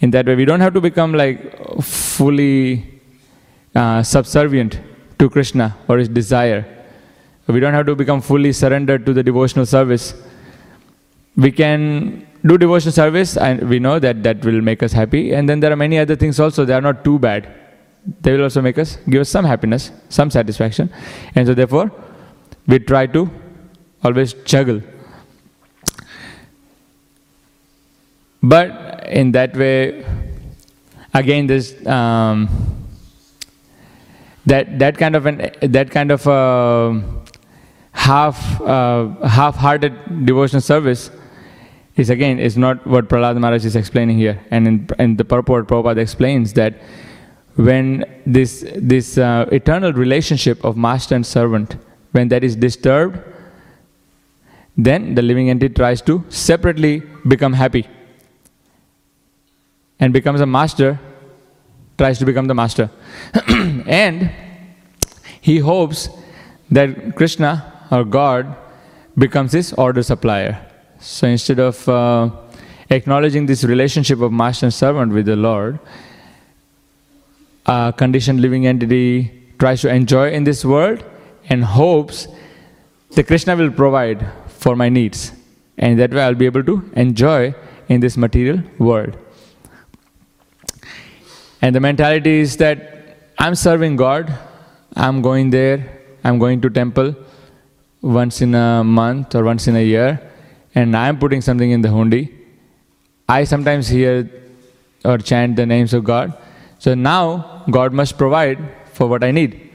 In 0.00 0.10
that 0.10 0.26
way, 0.26 0.34
we 0.34 0.44
don't 0.44 0.60
have 0.60 0.74
to 0.74 0.80
become 0.80 1.12
like 1.12 1.82
fully 1.82 3.00
uh, 3.74 4.02
subservient 4.02 4.80
to 5.18 5.30
Krishna 5.30 5.76
or 5.88 5.98
his 5.98 6.08
desire. 6.08 6.66
We 7.46 7.60
don't 7.60 7.74
have 7.74 7.86
to 7.86 7.94
become 7.94 8.20
fully 8.20 8.52
surrendered 8.52 9.04
to 9.06 9.12
the 9.12 9.22
devotional 9.22 9.66
service. 9.66 10.14
We 11.36 11.52
can 11.52 12.26
do 12.46 12.56
devotional 12.56 12.92
service 12.92 13.36
and 13.36 13.68
we 13.68 13.78
know 13.78 13.98
that 13.98 14.22
that 14.22 14.44
will 14.44 14.60
make 14.60 14.82
us 14.82 14.92
happy. 14.92 15.32
And 15.34 15.48
then 15.48 15.60
there 15.60 15.72
are 15.72 15.76
many 15.76 15.98
other 15.98 16.16
things 16.16 16.40
also, 16.40 16.64
they 16.64 16.72
are 16.74 16.80
not 16.80 17.04
too 17.04 17.18
bad. 17.18 17.48
They 18.20 18.32
will 18.32 18.44
also 18.44 18.60
make 18.60 18.78
us, 18.78 18.96
give 19.08 19.20
us 19.20 19.28
some 19.28 19.44
happiness, 19.44 19.90
some 20.08 20.30
satisfaction. 20.30 20.90
And 21.34 21.46
so 21.46 21.54
therefore, 21.54 21.90
we 22.66 22.78
try 22.78 23.06
to 23.06 23.30
always 24.02 24.34
juggle. 24.44 24.82
But 28.42 29.06
in 29.06 29.32
that 29.32 29.56
way, 29.56 30.04
again, 31.14 31.46
this 31.46 31.74
um, 31.86 32.48
that 34.44 34.78
that 34.78 34.98
kind 34.98 35.16
of 35.16 35.24
an 35.24 35.50
that 35.62 35.90
kind 35.90 36.10
of 36.10 36.26
a 36.26 37.23
half 37.94 38.60
uh, 38.60 39.08
half-hearted 39.26 40.26
devotional 40.26 40.60
service 40.60 41.10
is 41.96 42.10
again 42.10 42.38
is 42.38 42.56
not 42.56 42.84
what 42.86 43.08
Prahlad 43.08 43.38
Maharaj 43.38 43.64
is 43.64 43.76
explaining 43.76 44.18
here. 44.18 44.40
And 44.50 44.66
in, 44.66 44.88
in 44.98 45.16
the 45.16 45.24
purport, 45.24 45.68
Prabhupada 45.68 45.98
explains 45.98 46.52
that 46.54 46.74
when 47.54 48.04
this 48.26 48.64
this 48.76 49.16
uh, 49.16 49.46
eternal 49.52 49.92
relationship 49.92 50.64
of 50.64 50.76
master 50.76 51.14
and 51.14 51.24
servant, 51.24 51.76
when 52.12 52.28
that 52.28 52.42
is 52.42 52.56
disturbed, 52.56 53.18
then 54.76 55.14
the 55.14 55.22
living 55.22 55.50
entity 55.50 55.72
tries 55.72 56.02
to 56.02 56.24
separately 56.28 57.00
become 57.28 57.52
happy 57.52 57.86
and 60.00 60.12
becomes 60.12 60.40
a 60.40 60.46
master, 60.46 60.98
tries 61.96 62.18
to 62.18 62.24
become 62.24 62.48
the 62.48 62.54
master. 62.54 62.90
and 63.86 64.30
he 65.40 65.58
hopes 65.58 66.08
that 66.72 67.14
Krishna 67.14 67.73
or 67.94 68.04
God 68.04 68.56
becomes 69.16 69.52
his 69.52 69.72
order 69.74 70.02
supplier. 70.02 70.54
So 70.98 71.28
instead 71.28 71.60
of 71.60 71.88
uh, 71.88 72.30
acknowledging 72.90 73.46
this 73.46 73.62
relationship 73.62 74.20
of 74.20 74.32
master 74.32 74.66
and 74.66 74.74
servant 74.74 75.12
with 75.12 75.26
the 75.26 75.36
Lord, 75.36 75.78
a 77.66 77.94
conditioned 77.96 78.40
living 78.40 78.66
entity 78.66 79.08
tries 79.58 79.82
to 79.82 79.88
enjoy 79.88 80.32
in 80.32 80.44
this 80.44 80.64
world 80.64 81.04
and 81.48 81.64
hopes 81.64 82.26
that 83.12 83.28
Krishna 83.28 83.54
will 83.54 83.70
provide 83.70 84.26
for 84.48 84.74
my 84.74 84.88
needs. 84.88 85.32
And 85.78 85.98
that 86.00 86.12
way 86.12 86.22
I'll 86.22 86.34
be 86.34 86.46
able 86.46 86.64
to 86.64 86.90
enjoy 86.96 87.54
in 87.88 88.00
this 88.00 88.16
material 88.16 88.60
world. 88.78 89.16
And 91.62 91.74
the 91.74 91.80
mentality 91.80 92.40
is 92.40 92.56
that 92.56 93.30
I'm 93.38 93.54
serving 93.54 93.96
God, 93.96 94.36
I'm 94.96 95.22
going 95.22 95.50
there, 95.50 96.00
I'm 96.24 96.38
going 96.38 96.60
to 96.62 96.70
temple 96.70 97.14
once 98.04 98.40
in 98.42 98.54
a 98.54 98.84
month 98.84 99.34
or 99.34 99.44
once 99.44 99.66
in 99.66 99.76
a 99.76 99.82
year, 99.82 100.20
and 100.74 100.96
I'm 100.96 101.18
putting 101.18 101.40
something 101.40 101.70
in 101.70 101.80
the 101.80 101.88
hundi. 101.88 102.32
I 103.28 103.44
sometimes 103.44 103.88
hear 103.88 104.30
or 105.04 105.18
chant 105.18 105.56
the 105.56 105.66
names 105.66 105.94
of 105.94 106.04
God. 106.04 106.36
So 106.78 106.94
now 106.94 107.64
God 107.70 107.92
must 107.92 108.18
provide 108.18 108.58
for 108.92 109.06
what 109.06 109.24
I 109.24 109.30
need. 109.30 109.70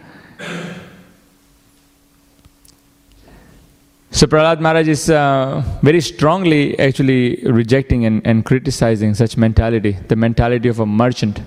So 4.11 4.27
Prahlad 4.27 4.59
Maharaj 4.59 4.87
is 4.87 5.09
uh, 5.09 5.63
very 5.81 6.01
strongly 6.01 6.77
actually 6.77 7.41
rejecting 7.45 8.05
and, 8.05 8.25
and 8.25 8.45
criticizing 8.45 9.13
such 9.13 9.37
mentality, 9.37 9.97
the 10.07 10.15
mentality 10.15 10.67
of 10.67 10.79
a 10.79 10.85
merchant 10.85 11.41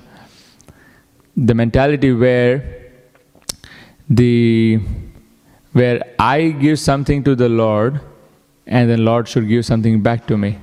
the 1.37 1.55
mentality 1.55 2.12
where 2.12 2.92
the 4.09 4.81
where 5.73 6.03
I 6.19 6.49
give 6.51 6.79
something 6.79 7.25
to 7.25 7.35
the 7.35 7.49
Lord 7.49 8.01
and 8.67 8.89
then 8.89 9.05
Lord 9.05 9.29
should 9.29 9.49
give 9.49 9.65
something 9.65 10.03
back 10.03 10.27
to 10.27 10.37
me. 10.37 10.59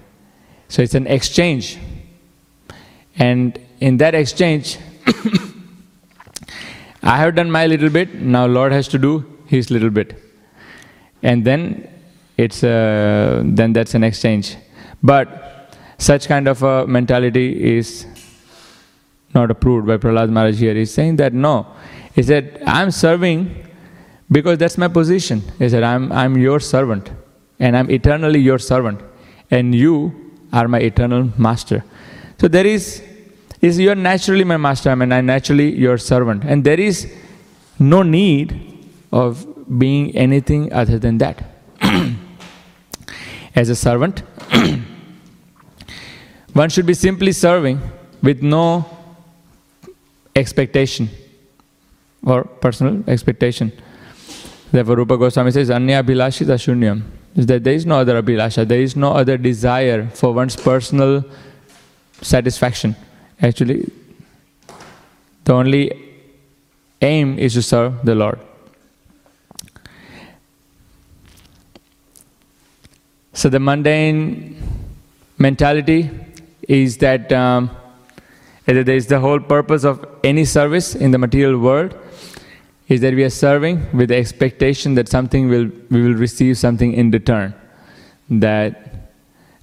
So 0.67 0.81
it's 0.81 0.95
an 0.95 1.07
exchange. 1.07 1.77
And 3.17 3.59
in 3.79 3.97
that 3.97 4.15
exchange, 4.15 4.77
I 7.03 7.17
have 7.17 7.35
done 7.35 7.51
my 7.51 7.65
little 7.65 7.89
bit, 7.89 8.13
now 8.15 8.45
Lord 8.45 8.71
has 8.71 8.87
to 8.89 8.99
do 8.99 9.25
his 9.47 9.71
little 9.71 9.89
bit. 9.89 10.21
And 11.23 11.43
then 11.43 11.89
it's 12.37 12.63
uh, 12.63 13.41
then 13.43 13.73
that's 13.73 13.95
an 13.95 14.03
exchange. 14.03 14.55
But 15.03 15.75
such 15.97 16.27
kind 16.27 16.47
of 16.47 16.63
a 16.63 16.87
mentality 16.87 17.77
is 17.77 18.05
not 19.33 19.51
approved 19.51 19.87
by 19.87 19.97
Prahlad 19.97 20.29
Maharaj 20.29 20.57
here. 20.57 20.73
He's 20.73 20.93
saying 20.93 21.17
that 21.17 21.33
no. 21.33 21.67
He 22.13 22.23
said, 22.23 22.61
I'm 22.65 22.91
serving 22.91 23.68
because 24.31 24.57
that's 24.57 24.77
my 24.77 24.87
position. 24.87 25.41
He 25.57 25.69
said, 25.69 25.83
I'm, 25.83 26.11
I'm 26.11 26.37
your 26.37 26.59
servant 26.59 27.11
and 27.59 27.75
I'm 27.75 27.89
eternally 27.89 28.39
your 28.39 28.59
servant 28.59 29.01
and 29.49 29.73
you 29.73 30.33
are 30.53 30.67
my 30.67 30.79
eternal 30.79 31.31
master. 31.37 31.83
So 32.39 32.47
there 32.47 32.65
is, 32.65 33.03
is 33.61 33.79
you 33.79 33.91
are 33.91 33.95
naturally 33.95 34.43
my 34.43 34.57
master, 34.57 34.89
I 34.89 34.95
mean, 34.95 35.11
I'm 35.11 35.25
naturally 35.25 35.75
your 35.75 35.97
servant. 35.97 36.43
And 36.45 36.63
there 36.63 36.79
is 36.79 37.11
no 37.79 38.03
need 38.03 38.89
of 39.11 39.45
being 39.79 40.15
anything 40.15 40.71
other 40.73 40.99
than 40.99 41.17
that. 41.19 41.43
As 43.55 43.69
a 43.69 43.75
servant, 43.75 44.19
one 46.53 46.69
should 46.69 46.85
be 46.85 46.93
simply 46.93 47.31
serving 47.31 47.81
with 48.21 48.41
no 48.41 48.85
expectation 50.35 51.09
or 52.23 52.43
personal 52.43 53.03
expectation. 53.07 53.71
Therefore, 54.71 54.97
Rupa 54.97 55.17
Goswami 55.17 55.51
says, 55.51 55.69
Anya 55.69 56.03
Abhilashita 56.03 56.55
Shunyam. 56.57 57.03
Is 57.35 57.45
that 57.45 57.63
there 57.63 57.73
is 57.73 57.85
no 57.85 57.99
other 57.99 58.21
Abhilasha, 58.21 58.67
there 58.67 58.81
is 58.81 58.95
no 58.95 59.13
other 59.13 59.37
desire 59.37 60.07
for 60.07 60.33
one's 60.33 60.55
personal 60.55 61.23
satisfaction. 62.21 62.95
Actually, 63.41 63.89
the 65.43 65.53
only 65.53 65.91
aim 67.01 67.37
is 67.39 67.53
to 67.53 67.61
serve 67.61 68.03
the 68.03 68.15
Lord. 68.15 68.39
So, 73.33 73.47
the 73.47 73.59
mundane 73.59 74.61
mentality 75.37 76.09
is 76.67 76.97
that 76.97 77.31
um, 77.31 77.71
there 78.65 78.89
is 78.89 79.07
the 79.07 79.19
whole 79.19 79.39
purpose 79.39 79.83
of 79.83 80.05
any 80.23 80.45
service 80.45 80.93
in 80.93 81.11
the 81.11 81.17
material 81.17 81.57
world 81.57 81.95
is 82.89 83.01
that 83.01 83.13
we 83.13 83.23
are 83.23 83.29
serving 83.29 83.87
with 83.95 84.09
the 84.09 84.15
expectation 84.15 84.95
that 84.95 85.07
something 85.07 85.47
will 85.47 85.69
we 85.89 86.01
will 86.01 86.15
receive 86.15 86.57
something 86.57 86.93
in 86.93 87.11
return. 87.11 87.53
That 88.29 89.11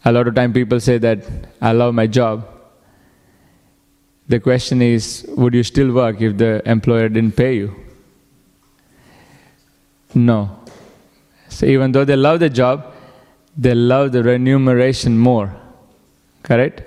a 0.04 0.12
lot 0.12 0.28
of 0.28 0.34
time 0.36 0.52
people 0.52 0.78
say 0.80 0.98
that 0.98 1.24
I 1.60 1.72
love 1.72 1.94
my 1.94 2.06
job. 2.06 2.48
The 4.28 4.40
question 4.40 4.80
is, 4.82 5.24
would 5.36 5.54
you 5.54 5.62
still 5.62 5.92
work 5.92 6.20
if 6.20 6.36
the 6.36 6.62
employer 6.68 7.08
didn't 7.08 7.36
pay 7.36 7.54
you? 7.56 7.74
No. 10.14 10.58
So 11.48 11.66
even 11.66 11.92
though 11.92 12.04
they 12.04 12.16
love 12.16 12.40
the 12.40 12.48
job, 12.48 12.92
they 13.56 13.74
love 13.74 14.12
the 14.12 14.22
remuneration 14.22 15.18
more. 15.18 15.54
Correct? 16.42 16.82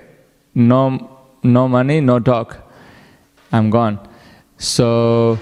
No, 0.54 1.18
no 1.42 1.68
money, 1.68 2.00
no 2.00 2.18
talk. 2.18 2.58
I'm 3.52 3.70
gone. 3.70 3.98
So 4.58 5.38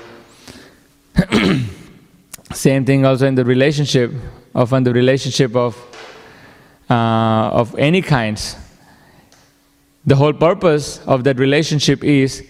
Same 2.52 2.84
thing 2.84 3.04
also 3.04 3.26
in 3.26 3.34
the 3.34 3.44
relationship, 3.44 4.12
often 4.54 4.84
the 4.84 4.92
relationship 4.92 5.54
of, 5.54 5.76
uh, 6.88 6.94
of 7.52 7.74
any 7.78 8.02
kinds. 8.02 8.56
The 10.06 10.16
whole 10.16 10.32
purpose 10.32 11.00
of 11.06 11.24
that 11.24 11.38
relationship 11.38 12.02
is, 12.02 12.44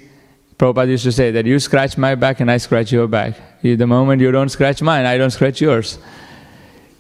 Prabhupada 0.59 0.89
used 0.89 1.05
to 1.05 1.13
say 1.13 1.31
that 1.31 1.47
you 1.47 1.59
scratch 1.59 1.97
my 1.97 2.15
back 2.15 2.41
and 2.41 2.51
I 2.51 2.59
scratch 2.59 2.93
your 2.93 3.09
back. 3.09 3.35
The 3.63 3.87
moment 3.87 4.23
you 4.23 4.31
don't 4.31 4.49
scratch 4.49 4.83
mine, 4.83 5.07
I 5.07 5.19
don't 5.19 5.31
scratch 5.31 5.61
yours. 5.61 5.99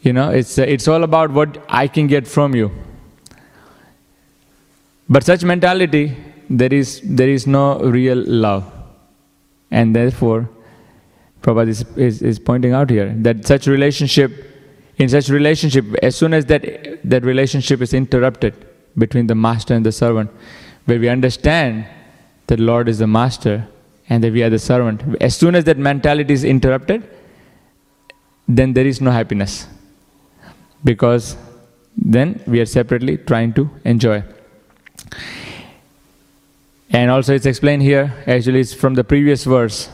You 0.03 0.13
know, 0.13 0.31
it's, 0.31 0.59
uh, 0.59 0.63
it's 0.63 0.89
all 0.89 1.03
about 1.05 1.31
what 1.31 1.65
I 1.69 1.89
can 1.89 2.07
get 2.07 2.27
from 2.27 2.55
you. 2.55 2.71
But 5.09 5.25
such 5.25 5.45
mentality, 5.45 6.17
there 6.49 6.73
is, 6.73 7.01
there 7.05 7.29
is 7.29 7.47
no 7.47 7.79
real 7.81 8.19
love. 8.19 8.71
And 9.71 9.95
therefore, 9.95 10.49
Prabhupada 11.43 11.69
is, 11.69 11.85
is, 11.97 12.23
is 12.23 12.39
pointing 12.39 12.73
out 12.73 12.91
here 12.91 13.15
that 13.19 13.47
such 13.47 13.67
relationship, 13.67 14.33
in 14.97 15.09
such 15.09 15.29
relationship, 15.29 15.85
as 16.03 16.17
soon 16.17 16.35
as 16.35 16.47
that, 16.47 17.01
that 17.05 17.25
relationship 17.25 17.81
is 17.81 17.95
interrupted 17.95 18.55
between 18.97 19.27
the 19.27 19.35
master 19.35 19.75
and 19.75 19.87
the 19.87 19.93
servant, 19.93 20.31
where 20.87 20.99
we 20.99 21.09
understand 21.09 21.87
that 22.49 22.59
Lord 22.59 22.89
is 22.89 22.99
the 22.99 23.07
master 23.07 23.69
and 24.09 24.25
that 24.25 24.33
we 24.33 24.43
are 24.43 24.51
the 24.51 24.59
servant, 24.59 25.03
as 25.21 25.37
soon 25.37 25.55
as 25.55 25.65
that 25.65 25.79
mentality 25.79 26.33
is 26.33 26.45
interrupted, 26.45 27.09
then 28.49 28.73
there 28.73 28.87
is 28.87 29.01
no 29.01 29.11
happiness. 29.11 29.67
Because 30.83 31.37
then 31.97 32.41
we 32.47 32.61
are 32.61 32.67
separately 32.67 33.19
trying 33.19 33.53
to 33.53 33.69
enjoy. 33.85 34.25
And 36.91 37.11
also, 37.11 37.35
it's 37.35 37.45
explained 37.45 37.83
here, 37.83 38.15
actually, 38.27 38.61
it's 38.61 38.73
from 38.73 38.95
the 38.95 39.05
previous 39.05 39.45
verse 39.45 39.91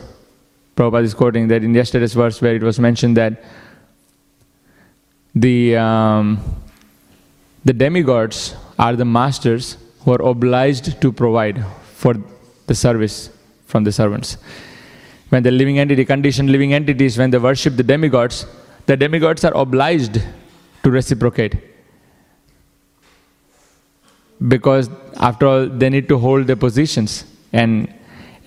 Prabhupada 0.76 1.04
is 1.04 1.14
quoting 1.14 1.48
that 1.48 1.62
in 1.62 1.74
yesterday's 1.74 2.14
verse 2.14 2.40
where 2.40 2.54
it 2.54 2.62
was 2.62 2.80
mentioned 2.80 3.16
that 3.16 3.44
the, 5.34 5.76
um, 5.76 6.40
the 7.64 7.72
demigods 7.72 8.56
are 8.78 8.96
the 8.96 9.04
masters 9.04 9.76
who 10.00 10.12
are 10.12 10.22
obliged 10.22 11.00
to 11.00 11.12
provide 11.12 11.64
for 11.94 12.14
the 12.66 12.74
service 12.74 13.30
from 13.66 13.84
the 13.84 13.92
servants. 13.92 14.36
When 15.28 15.42
the 15.42 15.50
living 15.50 15.78
entity, 15.78 16.04
conditioned 16.04 16.50
living 16.50 16.74
entities, 16.74 17.18
when 17.18 17.30
they 17.30 17.38
worship 17.38 17.76
the 17.76 17.82
demigods, 17.82 18.46
the 18.86 18.96
demigods 18.96 19.44
are 19.44 19.56
obliged 19.56 20.22
to 20.82 20.90
reciprocate. 20.90 21.56
Because 24.46 24.90
after 25.16 25.46
all, 25.46 25.66
they 25.66 25.88
need 25.88 26.08
to 26.08 26.18
hold 26.18 26.46
their 26.46 26.56
positions. 26.56 27.24
And, 27.52 27.92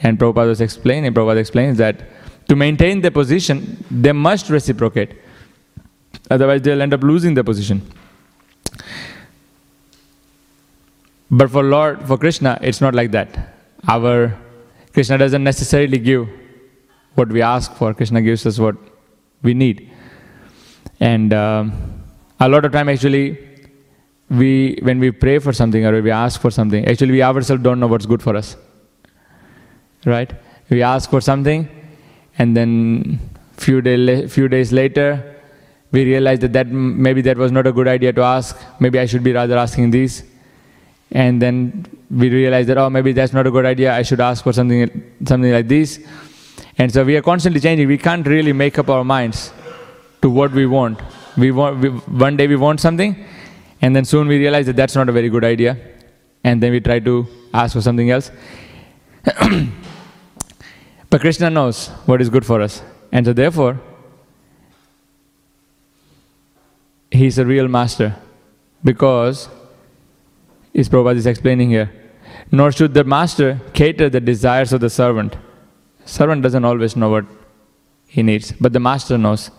and 0.03 0.19
Prabhupada 0.19 0.47
was 0.47 0.61
explaining, 0.61 1.13
Prabhupada 1.13 1.37
explains 1.37 1.77
that 1.77 2.01
to 2.47 2.55
maintain 2.55 3.01
their 3.01 3.11
position, 3.11 3.83
they 3.91 4.11
must 4.11 4.49
reciprocate. 4.49 5.13
Otherwise, 6.29 6.61
they'll 6.61 6.81
end 6.81 6.93
up 6.93 7.03
losing 7.03 7.33
their 7.33 7.43
position. 7.43 7.81
But 11.29 11.51
for 11.51 11.63
Lord, 11.63 12.07
for 12.07 12.17
Krishna, 12.17 12.57
it's 12.61 12.79
not 12.79 12.95
like 12.95 13.11
that. 13.11 13.55
Our 13.87 14.37
Krishna 14.93 15.17
doesn't 15.17 15.43
necessarily 15.43 15.97
give 15.97 16.27
what 17.15 17.29
we 17.29 17.41
ask 17.41 17.73
for. 17.73 17.93
Krishna 17.93 18.21
gives 18.21 18.45
us 18.45 18.59
what 18.59 18.75
we 19.43 19.53
need. 19.53 19.91
And 20.99 21.33
um, 21.33 22.03
a 22.39 22.47
lot 22.47 22.65
of 22.65 22.71
time, 22.71 22.89
actually, 22.89 23.37
we 24.29 24.79
when 24.81 24.99
we 24.99 25.11
pray 25.11 25.39
for 25.39 25.53
something 25.53 25.85
or 25.85 26.01
we 26.01 26.11
ask 26.11 26.39
for 26.41 26.51
something, 26.51 26.87
actually, 26.87 27.11
we 27.11 27.21
ourselves 27.21 27.61
don't 27.61 27.79
know 27.79 27.87
what's 27.87 28.05
good 28.05 28.21
for 28.21 28.35
us. 28.35 28.55
Right? 30.05 30.33
We 30.69 30.81
ask 30.81 31.09
for 31.09 31.21
something, 31.21 31.69
and 32.37 32.55
then 32.55 33.19
few 33.57 33.81
day, 33.81 34.27
few 34.27 34.47
days 34.47 34.71
later 34.71 35.35
we 35.91 36.03
realized 36.03 36.41
that, 36.41 36.53
that 36.53 36.67
maybe 36.67 37.21
that 37.21 37.37
was 37.37 37.51
not 37.51 37.65
a 37.65 37.71
good 37.71 37.87
idea 37.87 38.11
to 38.13 38.21
ask. 38.21 38.57
Maybe 38.79 38.99
i 38.99 39.05
should 39.05 39.23
be 39.23 39.33
rather 39.33 39.57
asking 39.57 39.91
these. 39.91 40.23
And 41.11 41.41
then 41.41 41.85
we 42.11 42.29
realized 42.29 42.67
that 42.69 42.77
oh 42.77 42.89
maybe 42.89 43.13
that's 43.13 43.33
not 43.33 43.47
a 43.47 43.51
good 43.51 43.65
idea. 43.65 43.93
I 43.93 44.01
should 44.01 44.19
ask 44.19 44.43
for 44.43 44.53
something 44.53 45.03
something 45.25 45.51
like 45.51 45.67
this. 45.67 45.99
And 46.77 46.91
so 46.91 47.03
we 47.03 47.15
are 47.15 47.21
constantly 47.21 47.61
changing. 47.61 47.87
We 47.87 47.97
can't 47.97 48.27
really 48.27 48.53
make 48.53 48.77
up 48.77 48.89
our 48.89 49.03
minds 49.03 49.51
to 50.21 50.29
what 50.29 50.51
we 50.51 50.65
want. 50.65 50.99
We 51.37 51.51
want 51.51 51.79
we, 51.79 51.89
one 51.89 52.35
day 52.35 52.47
we 52.47 52.57
want 52.57 52.81
something 52.81 53.15
and 53.81 53.95
then 53.95 54.03
soon 54.03 54.27
we 54.27 54.37
realize 54.37 54.65
that 54.65 54.75
that's 54.75 54.95
not 54.95 55.07
a 55.07 55.11
very 55.11 55.29
good 55.29 55.45
idea. 55.45 55.77
And 56.43 56.61
then 56.61 56.71
we 56.71 56.81
try 56.81 56.99
to 56.99 57.25
ask 57.53 57.73
for 57.73 57.81
something 57.81 58.11
else 58.11 58.31
But 61.09 61.21
Krishna 61.21 61.49
knows 61.49 61.87
what 62.05 62.21
is 62.21 62.29
good 62.29 62.45
for 62.45 62.61
us. 62.61 62.81
And 63.11 63.25
so, 63.25 63.33
therefore, 63.33 63.79
he 67.11 67.27
is 67.27 67.37
a 67.37 67.45
real 67.45 67.67
master 67.67 68.15
because, 68.83 69.49
is 70.73 70.89
Prabhupada 70.89 71.15
is 71.15 71.25
explaining 71.25 71.69
here, 71.69 71.91
nor 72.51 72.71
should 72.71 72.93
the 72.93 73.03
master 73.03 73.59
cater 73.73 74.09
the 74.09 74.19
desires 74.19 74.73
of 74.73 74.81
the 74.81 74.89
servant. 74.89 75.35
Servant 76.05 76.41
doesn't 76.41 76.65
always 76.65 76.95
know 76.95 77.09
what 77.09 77.25
he 78.07 78.23
needs, 78.23 78.51
but 78.51 78.73
the 78.73 78.79
master 78.79 79.17
knows. 79.17 79.49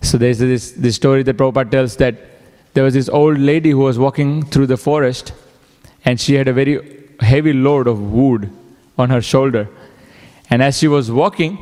So 0.00 0.18
there's 0.18 0.38
this, 0.38 0.72
this 0.72 0.96
story 0.96 1.22
that 1.24 1.36
Prabhupada 1.36 1.70
tells 1.70 1.96
that 1.96 2.16
there 2.74 2.84
was 2.84 2.94
this 2.94 3.08
old 3.08 3.38
lady 3.38 3.70
who 3.70 3.78
was 3.78 3.98
walking 3.98 4.44
through 4.44 4.66
the 4.66 4.76
forest 4.76 5.32
and 6.04 6.20
she 6.20 6.34
had 6.34 6.48
a 6.48 6.52
very 6.52 7.06
heavy 7.20 7.52
load 7.52 7.86
of 7.86 8.00
wood 8.00 8.50
on 8.98 9.10
her 9.10 9.20
shoulder. 9.20 9.68
And 10.52 10.62
as 10.62 10.76
she 10.76 10.86
was 10.86 11.10
walking, 11.10 11.56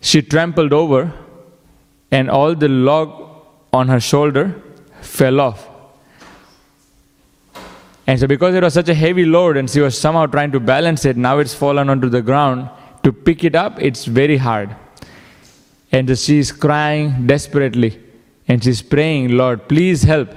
she 0.00 0.22
trampled 0.22 0.72
over, 0.72 1.12
and 2.12 2.30
all 2.30 2.54
the 2.54 2.68
log 2.68 3.08
on 3.72 3.88
her 3.88 3.98
shoulder 3.98 4.62
fell 5.00 5.40
off. 5.40 5.68
And 8.06 8.20
so, 8.20 8.28
because 8.28 8.54
it 8.54 8.62
was 8.62 8.74
such 8.74 8.88
a 8.88 8.94
heavy 8.94 9.24
load 9.24 9.56
and 9.56 9.68
she 9.68 9.80
was 9.80 9.98
somehow 9.98 10.26
trying 10.26 10.52
to 10.52 10.60
balance 10.60 11.04
it, 11.04 11.16
now 11.16 11.40
it's 11.40 11.52
fallen 11.52 11.90
onto 11.90 12.08
the 12.08 12.22
ground. 12.22 12.70
To 13.02 13.12
pick 13.12 13.42
it 13.42 13.56
up, 13.56 13.82
it's 13.82 14.04
very 14.04 14.36
hard. 14.36 14.76
And 15.90 16.16
she's 16.16 16.52
crying 16.52 17.26
desperately 17.26 18.00
and 18.46 18.62
she's 18.62 18.82
praying, 18.82 19.30
Lord, 19.30 19.68
please 19.68 20.04
help. 20.04 20.32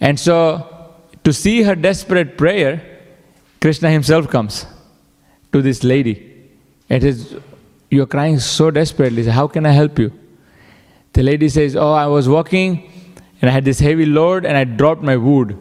And 0.00 0.18
so, 0.18 0.96
to 1.22 1.32
see 1.32 1.62
her 1.62 1.76
desperate 1.76 2.36
prayer, 2.36 2.93
Krishna 3.64 3.90
himself 3.90 4.28
comes 4.28 4.66
to 5.50 5.62
this 5.62 5.82
lady. 5.82 6.14
It 6.90 7.02
is, 7.02 7.34
You're 7.90 8.04
crying 8.04 8.38
so 8.38 8.70
desperately. 8.70 9.24
How 9.24 9.46
can 9.46 9.64
I 9.64 9.70
help 9.70 9.98
you? 9.98 10.12
The 11.14 11.22
lady 11.22 11.48
says, 11.48 11.74
Oh, 11.74 11.92
I 11.92 12.06
was 12.06 12.28
walking 12.28 12.92
and 13.40 13.48
I 13.48 13.54
had 13.54 13.64
this 13.64 13.80
heavy 13.80 14.04
load 14.04 14.44
and 14.44 14.54
I 14.54 14.64
dropped 14.64 15.00
my 15.00 15.16
wood. 15.16 15.56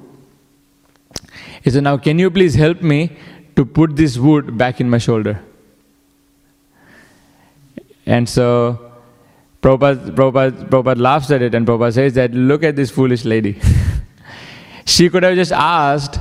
He 1.62 1.70
said, 1.70 1.84
Now, 1.84 1.96
can 1.96 2.20
you 2.20 2.30
please 2.30 2.56
help 2.56 2.82
me 2.82 3.16
to 3.56 3.64
put 3.64 3.96
this 3.96 4.18
wood 4.18 4.58
back 4.58 4.82
in 4.82 4.90
my 4.90 4.98
shoulder? 4.98 5.42
And 8.06 8.28
so 8.28 8.92
Prabhupada, 9.62 10.14
Prabhupada, 10.14 10.70
Prabhupada 10.70 11.00
laughs 11.00 11.32
at 11.32 11.42
it 11.42 11.56
and 11.56 11.66
Prabhupada 11.66 11.94
says 11.94 12.16
that 12.16 12.34
look 12.34 12.64
at 12.64 12.76
this 12.76 12.92
foolish 12.92 13.24
lady. 13.24 13.62
she 14.86 15.10
could 15.10 15.24
have 15.24 15.36
just 15.36 15.54
asked 15.54 16.20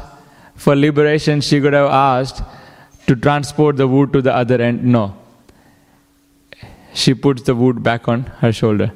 for 0.63 0.77
liberation, 0.77 1.41
she 1.41 1.61
could 1.61 1.73
have 1.73 1.91
asked 1.91 2.41
to 3.09 3.17
transport 3.17 3.77
the 3.77 3.89
wood 3.89 4.13
to 4.13 4.23
the 4.23 4.33
other 4.33 4.63
end. 4.63 4.85
No. 4.85 5.17
She 6.95 7.15
puts 7.15 7.43
the 7.43 7.57
wood 7.57 7.83
back 7.83 8.07
on 8.07 8.23
her 8.43 8.53
shoulder. 8.53 8.93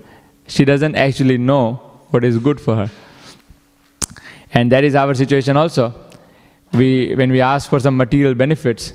She 0.47 0.65
doesn't 0.65 0.95
actually 0.95 1.39
know 1.39 1.81
what 2.11 2.23
is 2.23 2.39
good 2.39 2.61
for 2.61 2.77
her. 2.77 2.91
And 4.55 4.71
that 4.71 4.85
is 4.85 4.95
our 4.95 5.13
situation 5.15 5.57
also. 5.57 5.93
We, 6.73 7.17
when 7.17 7.33
we 7.33 7.41
ask 7.41 7.69
for 7.69 7.81
some 7.81 7.97
material 7.97 8.35
benefits 8.35 8.93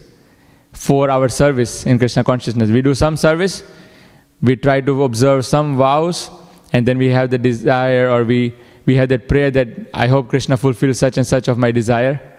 for 0.71 1.11
our 1.11 1.27
service 1.27 1.85
in 1.85 1.99
Krishna 1.99 2.23
consciousness, 2.23 2.69
we 2.69 2.81
do 2.81 2.95
some 2.95 3.17
service, 3.17 3.63
we 4.41 4.55
try 4.55 4.79
to 4.79 5.03
observe 5.03 5.45
some 5.45 5.75
vows, 5.75 6.29
and 6.71 6.87
then 6.87 6.97
we 6.97 7.09
have 7.09 7.31
the 7.31 7.37
desire 7.37 8.09
or 8.09 8.23
we, 8.23 8.55
we 8.85 8.95
have 8.95 9.09
that 9.09 9.27
prayer 9.27 9.51
that 9.51 9.67
I 9.93 10.07
hope 10.07 10.29
Krishna 10.29 10.55
fulfills 10.55 10.99
such 10.99 11.17
and 11.17 11.27
such 11.27 11.49
of 11.49 11.57
my 11.57 11.71
desire 11.71 12.30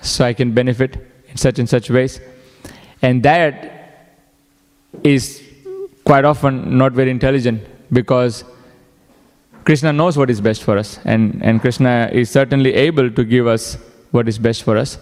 so 0.00 0.24
I 0.24 0.32
can 0.32 0.52
benefit 0.52 0.96
in 1.28 1.36
such 1.36 1.58
and 1.58 1.68
such 1.68 1.90
ways. 1.90 2.20
And 3.02 3.22
that 3.22 3.74
is 5.02 5.42
quite 6.04 6.24
often 6.24 6.78
not 6.78 6.92
very 6.92 7.10
intelligent 7.10 7.62
because 7.92 8.44
Krishna 9.64 9.92
knows 9.92 10.16
what 10.16 10.30
is 10.30 10.40
best 10.40 10.62
for 10.62 10.78
us, 10.78 10.98
and, 11.04 11.42
and 11.42 11.60
Krishna 11.60 12.08
is 12.10 12.30
certainly 12.30 12.72
able 12.72 13.10
to 13.10 13.22
give 13.22 13.46
us 13.46 13.76
what 14.12 14.26
is 14.26 14.38
best 14.38 14.62
for 14.62 14.78
us. 14.78 14.96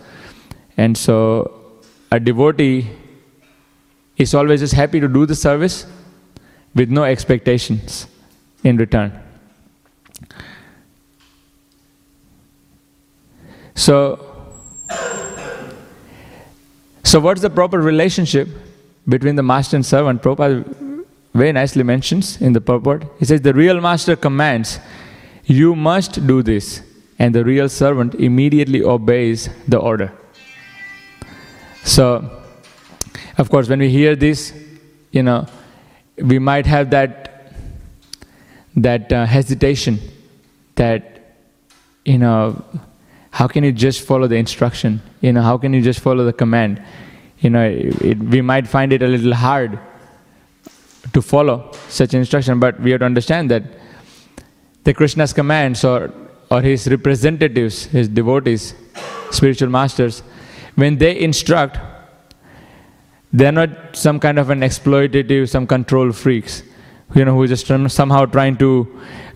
And 0.77 0.99
so, 0.99 1.81
a 2.11 2.19
devotee 2.19 2.91
is 4.17 4.35
always 4.35 4.61
just 4.61 4.75
happy 4.75 4.99
to 4.99 5.07
do 5.07 5.25
the 5.25 5.37
service 5.37 5.87
with 6.75 6.91
no 6.91 7.05
expectations 7.05 8.09
in 8.65 8.77
return. 8.77 9.13
So, 13.77 14.26
so 17.07 17.21
what's 17.21 17.41
the 17.41 17.51
proper 17.51 17.81
relationship 17.81 18.49
between 19.09 19.37
the 19.37 19.43
master 19.43 19.77
and 19.77 19.87
servant? 19.87 20.23
Prabhupada 20.23 21.05
very 21.35 21.53
nicely 21.53 21.85
mentions 21.85 22.41
in 22.41 22.53
the 22.53 22.61
purport. 22.61 23.05
He 23.21 23.25
says, 23.25 23.43
The 23.43 23.55
real 23.55 23.81
master 23.81 24.17
commands, 24.17 24.81
You 25.45 25.77
must 25.77 26.27
do 26.27 26.43
this. 26.43 26.83
And 27.19 27.33
the 27.33 27.45
real 27.45 27.69
servant 27.69 28.17
immediately 28.17 28.83
obeys 28.83 29.49
the 29.69 29.79
order. 29.79 30.13
So, 31.85 32.43
of 33.39 33.51
course, 33.51 33.69
when 33.69 33.79
we 33.79 33.89
hear 33.89 34.17
this, 34.17 34.53
you 35.13 35.23
know, 35.23 35.47
we 36.19 36.41
might 36.41 36.67
have 36.67 36.91
that 36.91 37.53
that 38.75 39.13
uh, 39.13 39.25
hesitation 39.25 40.01
that 40.75 41.21
you 42.05 42.19
know 42.19 42.63
how 43.39 43.47
can 43.47 43.65
you 43.65 43.73
just 43.73 44.01
follow 44.01 44.27
the 44.27 44.37
instruction? 44.37 45.03
You 45.21 45.33
know 45.33 45.43
how 45.43 45.59
can 45.59 45.75
you 45.75 45.83
just 45.83 46.01
follow 46.01 46.25
the 46.25 46.33
command? 46.33 46.83
You 47.41 47.51
know 47.51 47.65
it, 47.65 48.03
it, 48.03 48.19
we 48.19 48.41
might 48.41 48.67
find 48.67 48.93
it 48.93 49.03
a 49.03 49.07
little 49.07 49.35
hard 49.35 49.79
to 51.13 51.23
follow 51.23 51.57
such 51.89 52.15
instruction 52.15 52.59
but 52.59 52.81
we 52.81 52.91
have 52.93 53.01
to 53.01 53.07
understand 53.07 53.51
that 53.51 53.63
the 54.83 54.93
krishna's 54.93 55.33
commands 55.33 55.85
or 55.85 56.13
or 56.51 56.61
his 56.61 56.89
representatives 56.89 57.85
his 57.87 58.09
devotees 58.09 58.75
spiritual 59.31 59.69
masters 59.69 60.23
when 60.75 60.99
they 60.99 61.13
instruct 61.21 61.79
they're 63.33 63.53
not 63.53 63.95
some 63.95 64.19
kind 64.19 64.39
of 64.39 64.49
an 64.51 64.61
exploitative, 64.61 65.49
some 65.51 65.67
control 65.67 66.11
freaks, 66.13 66.63
you 67.15 67.25
know, 67.25 67.35
who 67.35 67.47
just 67.47 67.67
somehow 67.67 68.25
trying 68.25 68.57
to 68.57 68.71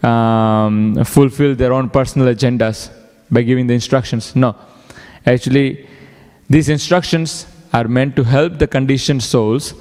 um, 0.02 1.04
fulfill 1.04 1.54
their 1.54 1.74
own 1.74 1.90
personal 1.90 2.34
agendas 2.34 2.90
by 3.30 3.42
giving 3.42 3.66
the 3.66 3.74
instructions. 3.74 4.34
No. 4.34 4.56
Actually, 5.26 5.88
these 6.48 6.68
instructions 6.68 7.46
are 7.72 7.86
meant 7.86 8.16
to 8.16 8.24
help 8.24 8.58
the 8.58 8.66
conditioned 8.66 9.22
souls 9.22 9.74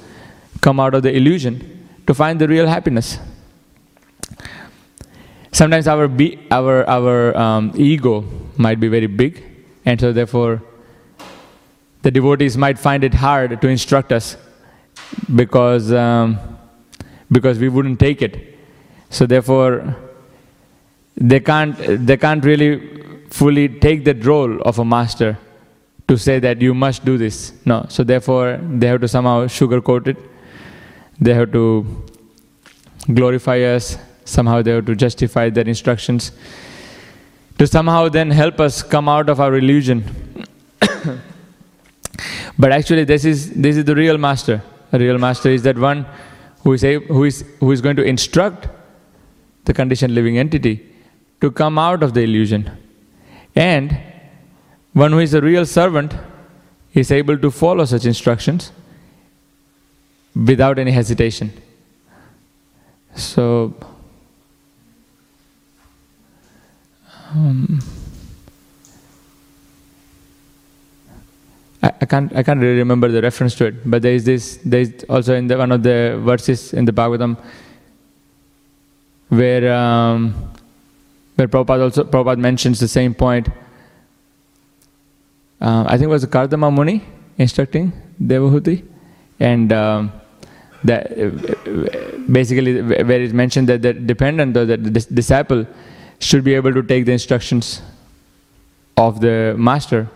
come 0.60 0.78
out 0.78 0.94
of 0.94 1.02
the 1.02 1.14
illusion 1.14 1.88
to 2.06 2.14
find 2.14 2.40
the 2.40 2.46
real 2.46 2.66
happiness. 2.66 3.18
Sometimes 5.52 5.88
our, 5.88 6.06
be, 6.06 6.38
our, 6.50 6.88
our 6.88 7.36
um, 7.36 7.72
ego 7.76 8.24
might 8.56 8.78
be 8.78 8.88
very 8.88 9.08
big, 9.08 9.42
and 9.84 10.00
so 10.00 10.12
therefore 10.12 10.62
the 12.02 12.10
devotees 12.10 12.56
might 12.56 12.78
find 12.78 13.04
it 13.04 13.14
hard 13.14 13.60
to 13.60 13.68
instruct 13.68 14.12
us 14.12 14.36
because, 15.34 15.92
um, 15.92 16.38
because 17.30 17.58
we 17.58 17.68
wouldn't 17.68 17.98
take 17.98 18.22
it. 18.22 18.58
So 19.10 19.26
therefore, 19.26 19.96
they 21.16 21.40
can't, 21.40 21.76
they 22.06 22.16
can't 22.16 22.44
really 22.44 23.09
fully 23.30 23.68
take 23.68 24.04
that 24.04 24.24
role 24.24 24.60
of 24.62 24.78
a 24.78 24.84
master 24.84 25.38
to 26.08 26.18
say 26.18 26.38
that 26.40 26.60
you 26.60 26.74
must 26.74 27.04
do 27.04 27.16
this. 27.16 27.52
No. 27.64 27.86
So 27.88 28.04
therefore, 28.04 28.58
they 28.62 28.88
have 28.88 29.00
to 29.00 29.08
somehow 29.08 29.46
sugarcoat 29.46 30.08
it. 30.08 30.16
They 31.20 31.34
have 31.34 31.52
to 31.52 32.04
glorify 33.14 33.60
us. 33.60 33.96
Somehow 34.24 34.62
they 34.62 34.72
have 34.72 34.86
to 34.86 34.96
justify 34.96 35.50
their 35.50 35.66
instructions. 35.66 36.32
To 37.58 37.66
somehow 37.66 38.08
then 38.08 38.30
help 38.30 38.60
us 38.60 38.82
come 38.82 39.08
out 39.08 39.28
of 39.28 39.40
our 39.40 39.56
illusion. 39.56 40.04
But 42.58 42.72
actually, 42.72 43.04
this 43.04 43.24
is, 43.24 43.52
this 43.52 43.76
is 43.78 43.86
the 43.86 43.94
real 43.94 44.18
master. 44.18 44.62
A 44.92 44.98
real 44.98 45.16
master 45.16 45.48
is 45.48 45.62
that 45.62 45.78
one 45.78 46.04
who 46.62 46.74
is, 46.74 46.84
able, 46.84 47.06
who, 47.06 47.24
is, 47.24 47.42
who 47.58 47.72
is 47.72 47.80
going 47.80 47.96
to 47.96 48.02
instruct 48.02 48.68
the 49.64 49.72
conditioned 49.72 50.14
living 50.14 50.36
entity 50.36 50.86
to 51.40 51.50
come 51.50 51.78
out 51.78 52.02
of 52.02 52.12
the 52.12 52.20
illusion. 52.20 52.70
And 53.54 53.98
one 54.92 55.12
who 55.12 55.18
is 55.18 55.34
a 55.34 55.40
real 55.40 55.66
servant 55.66 56.14
is 56.94 57.10
able 57.12 57.38
to 57.38 57.50
follow 57.50 57.84
such 57.84 58.04
instructions 58.04 58.72
without 60.34 60.78
any 60.78 60.90
hesitation. 60.90 61.52
So, 63.14 63.74
um, 67.32 67.80
I, 71.82 71.92
I, 72.00 72.06
can't 72.06 72.34
I 72.36 72.42
can't 72.42 72.60
really 72.60 72.78
remember 72.78 73.08
the 73.08 73.22
reference 73.22 73.54
to 73.56 73.66
it, 73.66 73.88
but 73.88 74.02
there 74.02 74.14
is 74.14 74.24
this 74.24 74.58
there 74.64 74.80
is 74.80 75.04
also 75.08 75.34
in 75.34 75.46
the, 75.46 75.56
one 75.56 75.72
of 75.72 75.82
the 75.82 76.20
verses 76.22 76.72
in 76.72 76.84
the 76.84 76.92
Bhagavatam 76.92 77.36
where 79.28 79.72
um, 79.72 80.49
where 81.40 81.48
Prabhupada 81.48 81.84
also 81.84 82.04
Prabhupada 82.04 82.38
mentions 82.38 82.78
the 82.78 82.88
same 82.88 83.14
point. 83.14 83.48
Uh, 85.60 85.84
I 85.86 85.96
think 85.96 86.04
it 86.04 86.14
was 86.16 86.24
Kardama 86.26 86.72
Muni 86.72 87.02
instructing 87.38 87.92
Devahuti, 88.22 88.84
and 89.40 89.72
um, 89.72 90.12
that 90.84 91.08
basically 92.30 92.82
where 92.82 93.20
it's 93.20 93.32
mentioned 93.32 93.68
that 93.70 93.80
the 93.80 93.94
dependent 93.94 94.54
or 94.56 94.66
the 94.66 94.76
disciple 94.76 95.66
should 96.18 96.44
be 96.44 96.54
able 96.54 96.74
to 96.74 96.82
take 96.82 97.06
the 97.06 97.12
instructions 97.12 97.80
of 98.98 99.20
the 99.20 99.54
master 99.56 100.08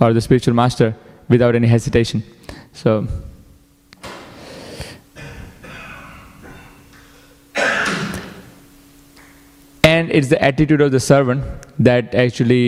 or 0.00 0.12
the 0.12 0.20
spiritual 0.20 0.54
master 0.54 0.96
without 1.28 1.54
any 1.54 1.68
hesitation. 1.68 2.24
So, 2.72 3.06
and 9.96 10.10
it's 10.10 10.28
the 10.28 10.40
attitude 10.48 10.80
of 10.86 10.90
the 10.92 11.00
servant 11.00 11.44
that 11.78 12.14
actually 12.14 12.64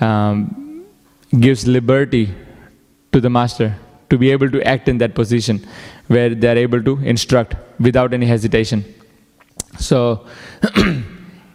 um, 0.00 0.84
gives 1.40 1.66
liberty 1.66 2.26
to 3.12 3.20
the 3.20 3.30
master 3.30 3.74
to 4.10 4.18
be 4.18 4.30
able 4.30 4.50
to 4.50 4.62
act 4.74 4.88
in 4.88 4.98
that 4.98 5.14
position 5.14 5.64
where 6.08 6.34
they're 6.34 6.58
able 6.58 6.82
to 6.82 6.98
instruct 7.14 7.56
without 7.80 8.14
any 8.14 8.26
hesitation. 8.26 8.84
So, 9.78 10.26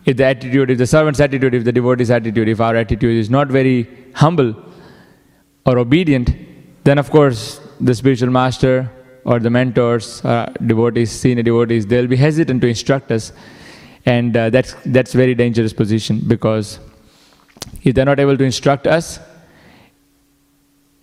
if 0.05 0.17
the 0.17 0.25
attitude, 0.25 0.71
if 0.71 0.77
the 0.77 0.87
servant's 0.87 1.19
attitude, 1.19 1.53
if 1.53 1.63
the 1.63 1.71
devotee's 1.71 2.11
attitude, 2.11 2.49
if 2.49 2.59
our 2.59 2.75
attitude 2.75 3.17
is 3.17 3.29
not 3.29 3.47
very 3.47 3.87
humble 4.13 4.55
or 5.65 5.77
obedient, 5.77 6.31
then 6.83 6.97
of 6.97 7.09
course 7.11 7.61
the 7.79 7.95
spiritual 7.95 8.31
master 8.31 8.91
or 9.25 9.39
the 9.39 9.49
mentors, 9.49 10.25
uh, 10.25 10.51
devotees, 10.65 11.11
senior 11.11 11.43
devotees, 11.43 11.85
they'll 11.85 12.07
be 12.07 12.15
hesitant 12.15 12.61
to 12.61 12.67
instruct 12.67 13.11
us. 13.11 13.31
And 14.05 14.35
uh, 14.35 14.49
that's, 14.49 14.75
that's 14.85 15.13
very 15.13 15.35
dangerous 15.35 15.73
position 15.73 16.21
because 16.27 16.79
if 17.83 17.95
they're 17.95 18.05
not 18.05 18.19
able 18.19 18.37
to 18.37 18.43
instruct 18.43 18.87
us 18.87 19.19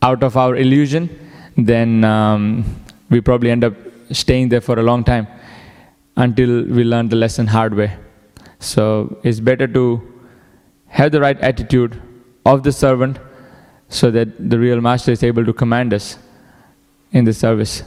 out 0.02 0.22
of 0.22 0.36
our 0.36 0.56
illusion, 0.56 1.10
then 1.56 2.04
um, 2.04 2.64
we 3.10 3.20
probably 3.20 3.50
end 3.50 3.64
up 3.64 3.74
staying 4.10 4.48
there 4.48 4.60
for 4.60 4.78
a 4.78 4.82
long 4.82 5.04
time 5.04 5.26
until 6.16 6.64
we 6.64 6.84
learn 6.84 7.08
the 7.08 7.16
lesson 7.16 7.46
hard 7.46 7.74
way. 7.74 7.92
So 8.58 9.18
it's 9.22 9.40
better 9.40 9.66
to 9.68 10.14
have 10.88 11.12
the 11.12 11.20
right 11.20 11.38
attitude 11.40 12.00
of 12.44 12.62
the 12.62 12.72
servant 12.72 13.18
so 13.88 14.10
that 14.10 14.50
the 14.50 14.58
real 14.58 14.80
master 14.80 15.12
is 15.12 15.22
able 15.22 15.44
to 15.44 15.52
command 15.52 15.92
us 15.92 16.18
in 17.12 17.24
the 17.24 17.32
service. 17.32 17.82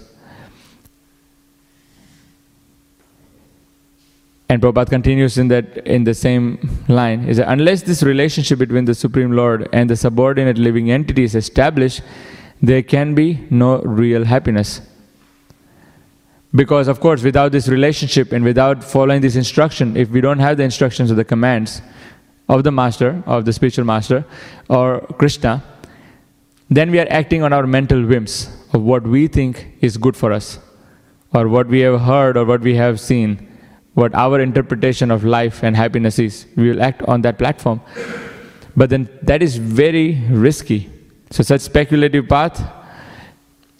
And 4.49 4.63
Prabhupada 4.63 4.89
continues 4.89 5.37
in 5.37 5.47
that 5.49 5.77
in 5.85 6.03
the 6.05 6.15
same 6.15 6.83
line 6.87 7.25
is 7.25 7.37
that 7.37 7.49
unless 7.49 7.83
this 7.83 8.01
relationship 8.01 8.57
between 8.57 8.85
the 8.85 8.95
Supreme 8.95 9.31
Lord 9.31 9.69
and 9.71 9.87
the 9.87 9.95
subordinate 9.95 10.57
living 10.57 10.89
entity 10.89 11.23
is 11.23 11.35
established, 11.35 12.01
there 12.59 12.81
can 12.81 13.13
be 13.13 13.45
no 13.51 13.79
real 13.81 14.25
happiness. 14.25 14.81
Because 16.55 16.87
of 16.87 16.99
course, 16.99 17.21
without 17.21 17.51
this 17.51 17.67
relationship 17.67 18.31
and 18.31 18.43
without 18.43 18.83
following 18.83 19.21
this 19.21 19.35
instruction, 19.35 19.95
if 19.95 20.09
we 20.09 20.19
don't 20.19 20.39
have 20.39 20.57
the 20.57 20.63
instructions 20.63 21.11
or 21.11 21.15
the 21.15 21.23
commands 21.23 21.83
of 22.47 22.63
the 22.63 22.71
master, 22.71 23.21
of 23.27 23.45
the 23.45 23.53
spiritual 23.53 23.85
master, 23.85 24.25
or 24.67 25.01
Krishna, 25.19 25.63
then 26.71 26.89
we 26.89 26.99
are 26.99 27.07
acting 27.11 27.43
on 27.43 27.53
our 27.53 27.67
mental 27.67 28.03
whims 28.03 28.49
of 28.73 28.81
what 28.81 29.03
we 29.03 29.27
think 29.27 29.77
is 29.79 29.97
good 29.97 30.17
for 30.17 30.33
us, 30.33 30.57
or 31.35 31.47
what 31.47 31.67
we 31.67 31.81
have 31.81 32.01
heard 32.01 32.35
or 32.35 32.45
what 32.45 32.61
we 32.61 32.73
have 32.75 32.99
seen 32.99 33.47
what 33.99 34.15
our 34.15 34.39
interpretation 34.39 35.11
of 35.11 35.23
life 35.23 35.61
and 35.61 35.75
happiness 35.75 36.19
is. 36.19 36.45
We 36.55 36.69
will 36.69 36.81
act 36.81 37.03
on 37.03 37.21
that 37.23 37.37
platform. 37.37 37.81
But 38.75 38.89
then 38.89 39.09
that 39.23 39.43
is 39.43 39.57
very 39.57 40.21
risky. 40.29 40.89
So 41.31 41.43
such 41.43 41.61
speculative 41.61 42.29
path 42.29 42.61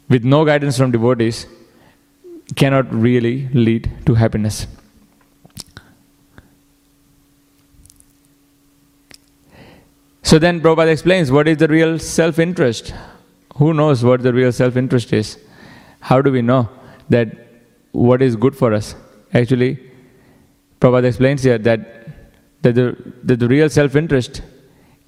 with 0.10 0.24
no 0.24 0.44
guidance 0.44 0.78
from 0.78 0.92
devotees 0.92 1.48
cannot 2.56 2.94
really 2.94 3.48
lead 3.54 3.92
to 4.08 4.16
happiness. 4.16 4.68
So 10.24 10.38
then 10.38 10.62
Prabhupada 10.62 10.92
explains 10.92 11.32
what 11.32 11.48
is 11.48 11.58
the 11.58 11.68
real 11.68 11.98
self-interest? 11.98 12.94
Who 13.56 13.74
knows 13.74 14.04
what 14.04 14.22
the 14.22 14.34
real 14.34 14.52
self-interest 14.52 15.14
is? 15.14 15.38
How 16.02 16.22
do 16.22 16.32
we 16.32 16.42
know 16.42 16.70
that 17.10 17.36
what 17.92 18.22
is 18.22 18.36
good 18.36 18.56
for 18.56 18.74
us? 18.74 18.96
Actually, 19.34 19.89
Prabhupada 20.80 21.06
explains 21.06 21.44
here 21.44 21.58
that, 21.58 22.08
that, 22.62 22.76
the, 22.76 22.96
that 23.24 23.40
the 23.40 23.48
real 23.48 23.70
self 23.70 23.96
interest 23.96 24.42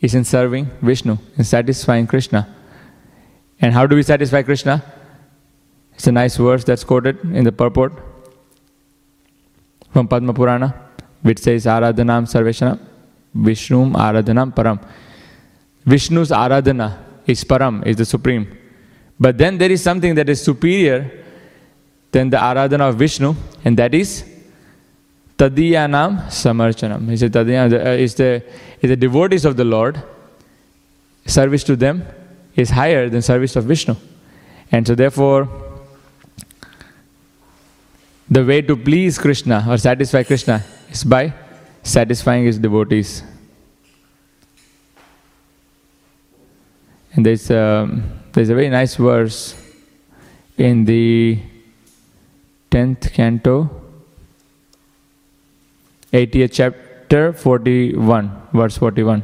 is 0.01 0.15
in 0.15 0.23
serving 0.23 0.69
Vishnu, 0.81 1.17
in 1.37 1.43
satisfying 1.43 2.07
Krishna. 2.07 2.47
And 3.61 3.73
how 3.73 3.85
do 3.85 3.95
we 3.95 4.03
satisfy 4.03 4.41
Krishna? 4.41 4.83
It's 5.93 6.07
a 6.07 6.11
nice 6.11 6.35
verse 6.37 6.63
that's 6.63 6.83
quoted 6.83 7.19
in 7.23 7.43
the 7.43 7.51
purport 7.51 7.93
from 9.91 10.07
Padma 10.07 10.33
Purana, 10.33 10.73
which 11.21 11.39
says 11.39 11.65
Aradhanam 11.65 12.25
Sarveshana, 12.25 12.79
Vishnum 13.35 13.93
Aradhanam 13.93 14.53
Param. 14.53 14.83
Vishnu's 15.85 16.31
Aradhana 16.31 16.97
is 17.27 17.43
Param, 17.43 17.85
is 17.85 17.97
the 17.97 18.05
supreme. 18.05 18.57
But 19.19 19.37
then 19.37 19.57
there 19.57 19.71
is 19.71 19.83
something 19.83 20.15
that 20.15 20.27
is 20.27 20.41
superior 20.43 21.11
than 22.11 22.29
the 22.29 22.37
Aradhana 22.37 22.89
of 22.89 22.95
Vishnu, 22.95 23.35
and 23.63 23.77
that 23.77 23.93
is 23.93 24.25
Tadiyanam 25.41 26.27
Samarchanam. 26.27 27.09
He 27.09 27.17
said, 27.17 27.31
Tadiyanam 27.31 27.73
uh, 27.73 27.89
is 27.89 28.13
the, 28.13 28.43
is 28.79 28.89
the 28.89 28.95
devotees 28.95 29.43
of 29.43 29.57
the 29.57 29.63
Lord. 29.65 29.99
Service 31.25 31.63
to 31.63 31.75
them 31.75 32.05
is 32.55 32.69
higher 32.69 33.09
than 33.09 33.23
service 33.23 33.55
of 33.55 33.63
Vishnu. 33.63 33.95
And 34.71 34.85
so, 34.85 34.93
therefore, 34.93 35.49
the 38.29 38.45
way 38.45 38.61
to 38.61 38.75
please 38.75 39.17
Krishna 39.17 39.65
or 39.67 39.79
satisfy 39.79 40.21
Krishna 40.21 40.63
is 40.91 41.03
by 41.03 41.33
satisfying 41.81 42.45
his 42.45 42.59
devotees. 42.59 43.23
And 47.13 47.25
there's 47.25 47.49
a, 47.49 47.59
um, 47.59 48.03
there's 48.31 48.49
a 48.49 48.55
very 48.55 48.69
nice 48.69 48.95
verse 48.95 49.55
in 50.55 50.85
the 50.85 51.39
10th 52.69 53.11
canto 53.11 53.80
80th 56.12 56.52
chapter 56.52 57.32
41 57.32 58.30
verse 58.52 58.78
41 58.78 59.22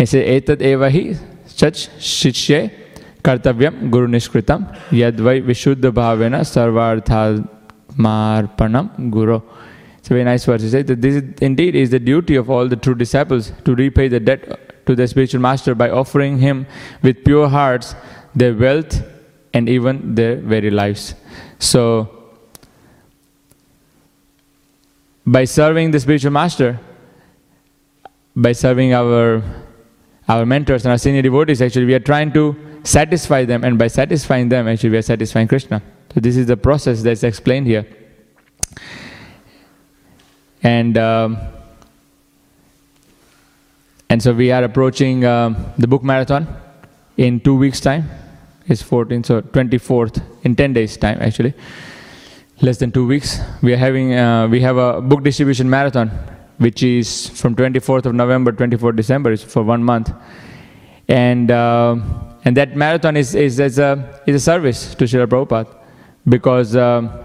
ऐसे 0.00 0.20
एतद 0.36 0.62
एव 0.62 0.84
ही 0.84 1.14
सच 1.60 1.88
शिष्य 2.00 2.70
कर्तव्यम 3.24 3.90
गुरु 3.90 4.06
निष्कृतम 4.06 4.64
यद 4.92 5.20
वै 5.26 5.40
विशुद्ध 5.50 5.88
भावेन 5.88 6.42
सर्वार्थात्मार्पणम 6.54 8.86
guru 9.16 9.38
It's 10.02 10.10
a 10.10 10.14
very 10.14 10.24
nice 10.24 10.44
verse. 10.44 10.62
He 10.62 10.68
says 10.68 10.86
that 10.86 11.00
this 11.00 11.14
is, 11.14 11.22
indeed 11.40 11.76
is 11.76 11.90
the 11.90 12.00
duty 12.00 12.34
of 12.34 12.50
all 12.50 12.66
the 12.66 12.74
true 12.74 12.96
disciples 12.96 13.52
to 13.64 13.76
repay 13.76 14.08
the 14.08 14.18
debt 14.18 14.86
to 14.86 14.96
the 14.96 15.06
spiritual 15.06 15.40
master 15.40 15.76
by 15.76 15.90
offering 15.90 16.38
him 16.38 16.66
with 17.02 17.22
pure 17.24 17.48
hearts 17.48 17.94
their 18.34 18.52
wealth 18.52 19.00
and 19.54 19.68
even 19.68 20.16
their 20.16 20.34
very 20.54 20.70
lives. 20.70 21.14
So 21.60 22.15
by 25.27 25.43
serving 25.43 25.91
the 25.91 25.99
spiritual 25.99 26.31
master, 26.31 26.79
by 28.33 28.53
serving 28.53 28.93
our, 28.93 29.43
our 30.29 30.45
mentors 30.45 30.85
and 30.85 30.91
our 30.93 30.97
senior 30.97 31.21
devotees, 31.21 31.61
actually, 31.61 31.85
we 31.85 31.93
are 31.93 31.99
trying 31.99 32.31
to 32.31 32.55
satisfy 32.83 33.43
them, 33.43 33.65
and 33.65 33.77
by 33.77 33.87
satisfying 33.87 34.47
them, 34.47 34.69
actually, 34.69 34.91
we 34.91 34.97
are 34.97 35.01
satisfying 35.01 35.49
Krishna. 35.49 35.81
So, 36.13 36.21
this 36.21 36.37
is 36.37 36.47
the 36.47 36.55
process 36.55 37.01
that's 37.01 37.23
explained 37.23 37.67
here. 37.67 37.85
And 40.63 40.97
um, 40.97 41.37
and 44.09 44.23
so 44.23 44.33
we 44.33 44.51
are 44.51 44.63
approaching 44.63 45.25
um, 45.25 45.73
the 45.77 45.87
book 45.87 46.03
marathon 46.03 46.47
in 47.17 47.41
two 47.41 47.55
weeks' 47.55 47.81
time. 47.81 48.09
It's 48.65 48.81
14th, 48.81 49.25
so 49.25 49.41
24th, 49.41 50.21
in 50.43 50.55
10 50.55 50.73
days' 50.73 50.97
time, 50.97 51.19
actually 51.21 51.53
less 52.61 52.77
than 52.77 52.91
two 52.91 53.05
weeks. 53.05 53.39
We 53.61 53.73
are 53.73 53.77
having 53.77 54.13
uh, 54.13 54.47
we 54.47 54.61
have 54.61 54.77
a 54.77 55.01
book 55.01 55.23
distribution 55.23 55.69
marathon, 55.69 56.09
which 56.57 56.83
is 56.83 57.29
from 57.29 57.55
24th 57.55 58.05
of 58.05 58.15
November, 58.15 58.51
24th 58.51 58.95
December. 58.95 59.31
It's 59.31 59.43
for 59.43 59.63
one 59.63 59.83
month, 59.83 60.11
and 61.07 61.51
uh, 61.51 61.97
and 62.45 62.57
that 62.57 62.75
marathon 62.75 63.17
is 63.17 63.35
is, 63.35 63.59
is 63.59 63.79
a 63.79 64.21
is 64.25 64.35
a 64.35 64.39
service 64.39 64.95
to 64.95 65.05
Srila 65.05 65.27
Prabhupada 65.27 65.75
because. 66.27 66.75
Um, 66.75 67.23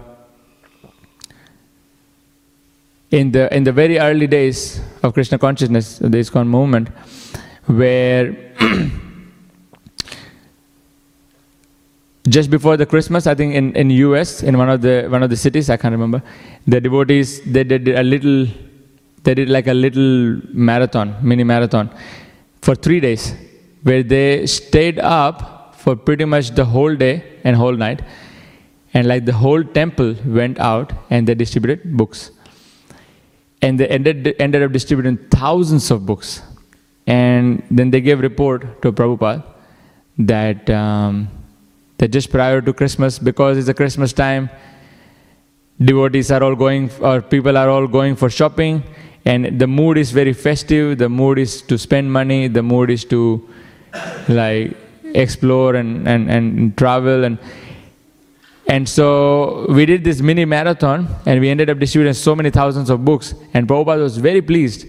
in 3.11 3.31
the 3.31 3.55
in 3.55 3.63
the 3.63 3.71
very 3.71 3.99
early 3.99 4.25
days 4.25 4.81
of 5.03 5.13
Krishna 5.13 5.37
consciousness, 5.37 5.99
the 5.99 6.17
ISKCON 6.17 6.47
movement, 6.47 6.89
where 7.67 8.35
just 12.27 12.49
before 12.49 12.77
the 12.77 12.85
Christmas, 12.85 13.27
I 13.27 13.35
think 13.35 13.53
in, 13.53 13.75
in 13.75 13.89
US, 13.89 14.43
in 14.43 14.57
one 14.57 14.69
of 14.69 14.81
the 14.81 15.07
one 15.09 15.23
of 15.23 15.29
the 15.29 15.35
cities, 15.35 15.69
I 15.69 15.77
can't 15.77 15.91
remember, 15.91 16.23
the 16.65 16.79
devotees 16.79 17.41
they 17.41 17.63
did 17.63 17.87
a 17.89 18.03
little, 18.03 18.47
they 19.23 19.33
did 19.33 19.49
like 19.49 19.67
a 19.67 19.73
little 19.73 20.39
marathon, 20.53 21.15
mini 21.21 21.43
marathon, 21.43 21.89
for 22.61 22.75
three 22.75 23.01
days, 23.01 23.35
where 23.83 24.03
they 24.03 24.45
stayed 24.45 24.99
up 24.99 25.75
for 25.75 25.97
pretty 25.97 26.23
much 26.23 26.51
the 26.51 26.63
whole 26.63 26.95
day 26.95 27.39
and 27.43 27.57
whole 27.57 27.75
night, 27.75 28.01
and 28.93 29.05
like 29.05 29.25
the 29.25 29.33
whole 29.33 29.61
temple 29.61 30.15
went 30.25 30.59
out 30.59 30.93
and 31.09 31.27
they 31.27 31.35
distributed 31.35 31.97
books, 31.97 32.31
and 33.61 33.77
they 33.77 33.87
ended 33.87 34.33
ended 34.39 34.63
up 34.63 34.71
distributing 34.71 35.17
thousands 35.29 35.91
of 35.91 36.05
books, 36.05 36.41
and 37.05 37.61
then 37.69 37.91
they 37.91 37.99
gave 37.99 38.21
report 38.21 38.81
to 38.81 38.93
Prabhupada 38.93 39.43
that. 40.17 40.69
Um, 40.69 41.27
that 42.03 42.11
just 42.11 42.29
prior 42.29 42.59
to 42.59 42.73
Christmas, 42.73 43.17
because 43.17 43.57
it's 43.57 43.69
a 43.69 43.73
Christmas 43.73 44.11
time, 44.11 44.49
devotees 45.79 46.31
are 46.31 46.43
all 46.43 46.53
going, 46.53 46.91
or 46.99 47.21
people 47.21 47.57
are 47.57 47.69
all 47.69 47.87
going 47.87 48.17
for 48.17 48.29
shopping, 48.29 48.83
and 49.23 49.57
the 49.57 49.67
mood 49.67 49.97
is 49.97 50.11
very 50.11 50.33
festive. 50.33 50.97
The 50.97 51.07
mood 51.07 51.39
is 51.39 51.61
to 51.61 51.77
spend 51.77 52.11
money. 52.11 52.49
The 52.49 52.61
mood 52.61 52.89
is 52.89 53.05
to 53.05 53.47
like 54.27 54.75
explore 55.13 55.75
and, 55.75 56.05
and, 56.05 56.29
and 56.29 56.77
travel 56.77 57.23
and 57.23 57.37
And 58.67 58.87
so 58.89 59.65
we 59.69 59.85
did 59.85 60.03
this 60.03 60.19
mini 60.21 60.45
marathon 60.45 61.07
and 61.25 61.39
we 61.39 61.49
ended 61.49 61.69
up 61.69 61.79
distributing 61.79 62.13
so 62.13 62.35
many 62.35 62.49
thousands 62.49 62.89
of 62.89 63.05
books. 63.05 63.33
And 63.53 63.67
Prabhupada 63.67 64.01
was 64.01 64.17
very 64.17 64.41
pleased. 64.41 64.87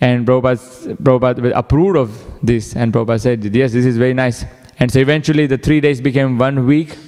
And 0.00 0.26
Prabhupada, 0.26 0.96
Prabhupada 0.96 1.52
approved 1.54 1.96
of 1.96 2.10
this. 2.42 2.74
And 2.76 2.92
Prabhupada 2.92 3.20
said, 3.20 3.44
Yes, 3.54 3.72
this 3.72 3.84
is 3.84 3.96
very 3.96 4.14
nice. 4.14 4.44
And 4.84 4.92
so 4.92 4.98
eventually 4.98 5.46
the 5.46 5.56
three 5.56 5.80
days 5.80 6.02
became 6.02 6.36
one 6.36 6.66
week, 6.66 6.98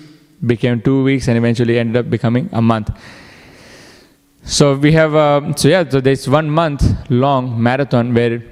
became 0.47 0.81
two 0.81 1.03
weeks, 1.05 1.29
and 1.29 1.37
eventually 1.37 1.79
ended 1.79 1.99
up 1.99 2.09
becoming 2.09 2.49
a 2.55 2.63
month. 2.63 2.89
So 4.45 4.77
we 4.77 4.93
have, 4.93 5.15
uh, 5.15 5.55
so 5.57 5.69
yeah, 5.69 5.87
so 5.87 6.01
there's 6.01 6.27
one 6.27 6.49
month 6.49 6.83
long 7.11 7.63
marathon 7.63 8.15
where 8.15 8.43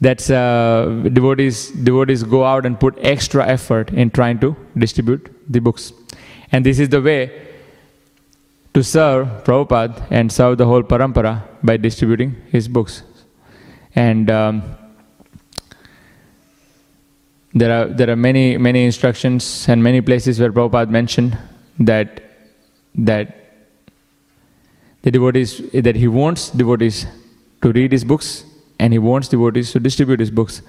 that's 0.00 0.30
uh, 0.30 1.10
devotees 1.12 1.72
devotees 1.72 2.22
go 2.22 2.42
out 2.42 2.64
and 2.64 2.80
put 2.80 2.98
extra 3.02 3.46
effort 3.46 3.92
in 3.92 4.08
trying 4.08 4.40
to 4.40 4.56
distribute 4.78 5.30
the 5.46 5.60
books, 5.60 5.92
and 6.52 6.64
this 6.64 6.78
is 6.78 6.88
the 6.88 7.02
way 7.02 7.20
to 8.72 8.82
serve 8.82 9.28
Prabhupada 9.44 10.06
and 10.08 10.32
serve 10.32 10.56
the 10.56 10.64
whole 10.64 10.82
parampara 10.82 11.42
by 11.62 11.76
distributing 11.76 12.36
his 12.50 12.66
books, 12.66 13.02
and. 13.94 14.30
Um, 14.30 14.62
there 17.54 17.72
are 17.72 17.86
there 17.86 18.08
are 18.10 18.16
many 18.16 18.56
many 18.56 18.84
instructions 18.84 19.68
and 19.68 19.82
many 19.82 20.00
places 20.00 20.40
where 20.40 20.52
Prabhupada 20.52 20.88
mentioned 20.88 21.36
that 21.78 22.22
that 22.94 23.36
the 25.02 25.10
devotees 25.10 25.58
that 25.72 25.96
he 25.96 26.08
wants 26.08 26.50
devotees 26.50 27.06
to 27.60 27.72
read 27.72 27.92
his 27.92 28.04
books 28.04 28.44
and 28.78 28.92
he 28.92 28.98
wants 28.98 29.28
devotees 29.28 29.72
to 29.72 29.80
distribute 29.80 30.20
his 30.20 30.30
books. 30.30 30.62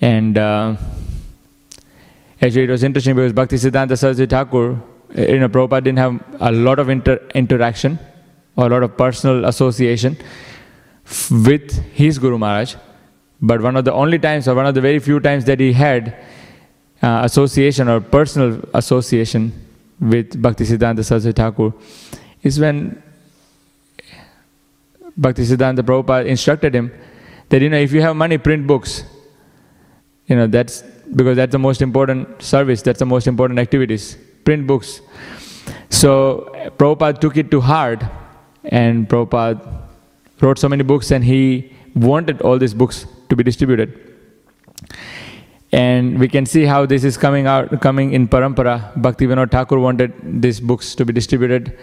And 0.00 0.36
uh, 0.38 0.76
actually, 2.40 2.64
it 2.64 2.70
was 2.70 2.82
interesting 2.82 3.14
because 3.14 3.32
Bhakti 3.32 3.56
Siddhanta 3.56 3.96
Saraswati 3.98 4.26
Thakur, 4.26 4.80
you 5.14 5.38
know, 5.38 5.48
Prabhupada 5.48 5.84
didn't 5.84 5.98
have 5.98 6.22
a 6.40 6.52
lot 6.52 6.78
of 6.78 6.88
inter- 6.88 7.20
interaction 7.34 7.98
or 8.56 8.66
a 8.66 8.68
lot 8.68 8.82
of 8.82 8.96
personal 8.96 9.44
association 9.46 10.16
with 11.30 11.72
his 11.92 12.18
Guru 12.18 12.38
Maharaj. 12.38 12.76
But 13.42 13.60
one 13.60 13.76
of 13.76 13.84
the 13.84 13.92
only 13.92 14.20
times, 14.20 14.46
or 14.46 14.54
one 14.54 14.66
of 14.66 14.74
the 14.74 14.80
very 14.80 15.00
few 15.00 15.18
times 15.18 15.44
that 15.46 15.58
he 15.58 15.72
had 15.72 16.16
uh, 17.02 17.22
association 17.24 17.88
or 17.88 18.00
personal 18.00 18.62
association 18.72 19.52
with 20.00 20.40
Bhakti 20.40 20.64
Siddhanta 20.64 21.04
Saraswati 21.04 21.34
Thakur 21.34 21.72
is 22.44 22.60
when 22.60 23.02
Bhakti 25.16 25.42
Siddhanta 25.42 25.80
Prabhupada 25.80 26.26
instructed 26.26 26.74
him 26.74 26.92
that, 27.48 27.60
you 27.60 27.68
know, 27.68 27.76
if 27.76 27.92
you 27.92 28.00
have 28.00 28.14
money, 28.14 28.38
print 28.38 28.66
books. 28.66 29.02
You 30.26 30.36
know, 30.36 30.46
that's 30.46 30.82
because 31.14 31.36
that's 31.36 31.52
the 31.52 31.58
most 31.58 31.82
important 31.82 32.40
service, 32.40 32.80
that's 32.80 33.00
the 33.00 33.06
most 33.06 33.26
important 33.26 33.58
activities. 33.58 34.16
Print 34.44 34.66
books. 34.66 35.00
So 35.90 36.50
Prabhupada 36.78 37.18
took 37.18 37.36
it 37.36 37.50
to 37.50 37.60
heart 37.60 38.02
and 38.64 39.08
Prabhupada 39.08 39.82
wrote 40.40 40.58
so 40.58 40.68
many 40.68 40.84
books 40.84 41.10
and 41.10 41.24
he 41.24 41.72
wanted 41.94 42.40
all 42.40 42.58
these 42.58 42.74
books 42.74 43.06
to 43.32 43.36
be 43.36 43.42
distributed. 43.42 43.98
And 45.72 46.20
we 46.20 46.28
can 46.28 46.44
see 46.44 46.64
how 46.66 46.84
this 46.84 47.02
is 47.02 47.16
coming 47.16 47.46
out, 47.46 47.80
coming 47.80 48.12
in 48.12 48.28
Parampara. 48.28 48.74
Bhakti 49.00 49.26
Vinod 49.26 49.50
Thakur 49.50 49.78
wanted 49.78 50.12
these 50.46 50.60
books 50.60 50.94
to 50.96 51.06
be 51.06 51.14
distributed. 51.14 51.78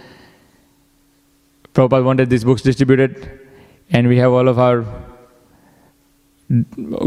Prabhupada 1.74 2.04
wanted 2.04 2.30
these 2.30 2.44
books 2.44 2.62
distributed, 2.62 3.40
and 3.90 4.08
we 4.08 4.18
have 4.18 4.32
all 4.32 4.48
of 4.48 4.60
our 4.60 4.86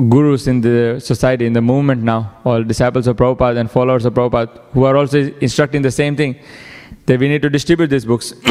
gurus 0.09 0.47
in 0.47 0.61
the 0.61 1.01
society, 1.01 1.47
in 1.47 1.53
the 1.53 1.61
movement 1.61 2.03
now, 2.03 2.19
all 2.45 2.63
disciples 2.65 3.07
of 3.07 3.17
Prabhupada 3.17 3.59
and 3.59 3.71
followers 3.71 4.05
of 4.05 4.15
Prabhupada, 4.15 4.61
who 4.73 4.85
are 4.85 4.97
also 4.97 5.19
instructing 5.41 5.83
the 5.83 5.91
same 5.91 6.17
thing 6.17 6.37
that 7.07 7.19
we 7.21 7.29
need 7.29 7.43
to 7.43 7.51
distribute 7.51 7.89
these 7.89 8.05
books. 8.05 8.33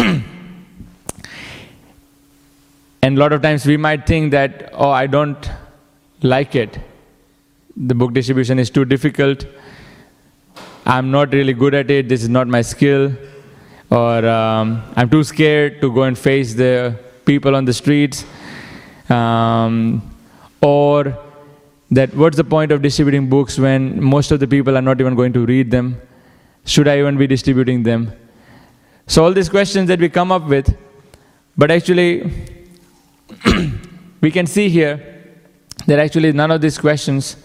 and 3.01 3.17
a 3.17 3.19
lot 3.19 3.33
of 3.33 3.41
times 3.41 3.65
we 3.65 3.77
might 3.77 4.05
think 4.05 4.31
that, 4.31 4.69
oh, 4.73 4.89
I 4.89 5.07
don't 5.07 5.49
like 6.21 6.55
it. 6.55 6.79
The 7.75 7.95
book 7.95 8.13
distribution 8.13 8.59
is 8.59 8.69
too 8.69 8.85
difficult. 8.85 9.45
I'm 10.85 11.11
not 11.11 11.33
really 11.33 11.53
good 11.53 11.73
at 11.73 11.89
it. 11.89 12.09
This 12.09 12.23
is 12.23 12.29
not 12.29 12.47
my 12.47 12.61
skill 12.61 13.15
or 13.91 14.25
um, 14.25 14.81
I'm 14.95 15.09
too 15.09 15.23
scared 15.23 15.81
to 15.81 15.91
go 15.93 16.03
and 16.03 16.17
face 16.17 16.53
the 16.53 16.97
people 17.25 17.55
on 17.55 17.65
the 17.65 17.73
streets, 17.73 18.25
um, 19.09 20.01
or 20.61 21.17
that 21.91 22.15
what's 22.15 22.37
the 22.37 22.43
point 22.45 22.71
of 22.71 22.81
distributing 22.81 23.29
books 23.29 23.59
when 23.59 24.01
most 24.01 24.31
of 24.31 24.39
the 24.39 24.47
people 24.47 24.77
are 24.77 24.81
not 24.81 25.01
even 25.01 25.15
going 25.15 25.33
to 25.33 25.45
read 25.45 25.69
them? 25.69 26.01
Should 26.63 26.87
I 26.87 26.99
even 26.99 27.17
be 27.17 27.27
distributing 27.27 27.83
them? 27.83 28.13
So, 29.07 29.25
all 29.25 29.33
these 29.33 29.49
questions 29.49 29.89
that 29.89 29.99
we 29.99 30.07
come 30.07 30.31
up 30.31 30.47
with, 30.47 30.73
but 31.57 31.69
actually, 31.69 32.31
we 34.21 34.31
can 34.31 34.47
see 34.47 34.69
here 34.69 35.20
that 35.87 35.99
actually 35.99 36.31
none 36.31 36.51
of 36.51 36.61
these 36.61 36.77
questions, 36.77 37.35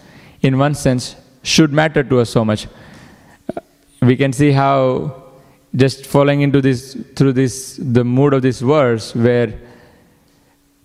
in 0.41 0.57
one 0.57 0.75
sense, 0.75 1.15
should 1.43 1.71
matter 1.71 2.03
to 2.03 2.19
us 2.19 2.29
so 2.29 2.43
much. 2.43 2.67
We 4.01 4.15
can 4.15 4.33
see 4.33 4.51
how 4.51 5.23
just 5.75 6.05
falling 6.05 6.41
into 6.41 6.61
this 6.61 6.97
through 7.15 7.33
this 7.33 7.77
the 7.81 8.03
mood 8.03 8.33
of 8.33 8.41
this 8.41 8.61
verse 8.61 9.13
where 9.13 9.53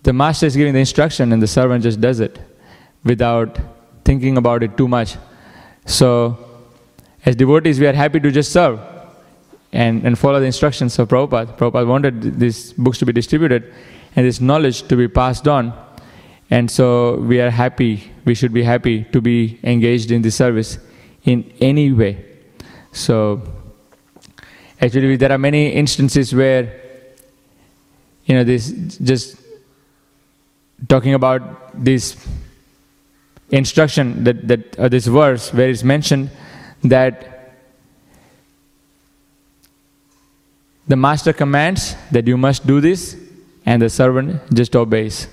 the 0.03 0.13
master 0.13 0.45
is 0.45 0.55
giving 0.55 0.73
the 0.73 0.79
instruction 0.79 1.31
and 1.31 1.41
the 1.41 1.47
servant 1.47 1.83
just 1.83 2.01
does 2.01 2.19
it 2.19 2.39
without 3.03 3.57
thinking 4.03 4.37
about 4.37 4.61
it 4.61 4.75
too 4.75 4.87
much 4.87 5.15
so 5.85 6.37
as 7.25 7.35
devotees 7.35 7.79
we 7.79 7.87
are 7.87 7.93
happy 7.93 8.19
to 8.19 8.29
just 8.29 8.51
serve 8.51 8.79
and, 9.73 10.05
and 10.05 10.17
follow 10.17 10.39
the 10.39 10.45
instructions 10.45 10.97
of 10.99 11.09
Prabhupada. 11.09 11.57
Prabhupada 11.57 11.87
wanted 11.87 12.39
these 12.39 12.73
books 12.73 12.99
to 12.99 13.05
be 13.05 13.11
distributed 13.11 13.73
and 14.15 14.25
this 14.25 14.39
knowledge 14.39 14.87
to 14.87 14.95
be 14.95 15.07
passed 15.07 15.47
on. 15.47 15.73
And 16.53 16.69
so 16.69 17.17
we 17.29 17.41
are 17.41 17.49
happy, 17.49 18.11
we 18.25 18.35
should 18.35 18.53
be 18.53 18.63
happy 18.63 19.05
to 19.05 19.19
be 19.21 19.59
engaged 19.63 20.11
in 20.11 20.21
this 20.21 20.35
service 20.35 20.77
in 21.23 21.51
any 21.59 21.91
way. 21.91 22.13
So 22.91 23.41
Actually, 24.83 25.15
there 25.15 25.31
are 25.31 25.37
many 25.37 25.69
instances 25.69 26.35
where, 26.35 26.63
you 28.25 28.35
know, 28.35 28.43
this 28.43 28.69
just 28.97 29.37
talking 30.89 31.13
about 31.13 31.41
this 31.85 32.17
instruction 33.49 34.25
that, 34.25 34.45
that 34.45 34.77
uh, 34.77 34.89
this 34.89 35.07
verse 35.07 35.53
where 35.53 35.69
it's 35.69 35.85
mentioned 35.85 36.29
that 36.83 37.55
the 40.85 40.97
master 40.97 41.31
commands 41.31 41.95
that 42.11 42.27
you 42.27 42.35
must 42.35 42.67
do 42.67 42.81
this 42.81 43.15
and 43.65 43.81
the 43.81 43.89
servant 43.89 44.41
just 44.53 44.75
obeys 44.75 45.29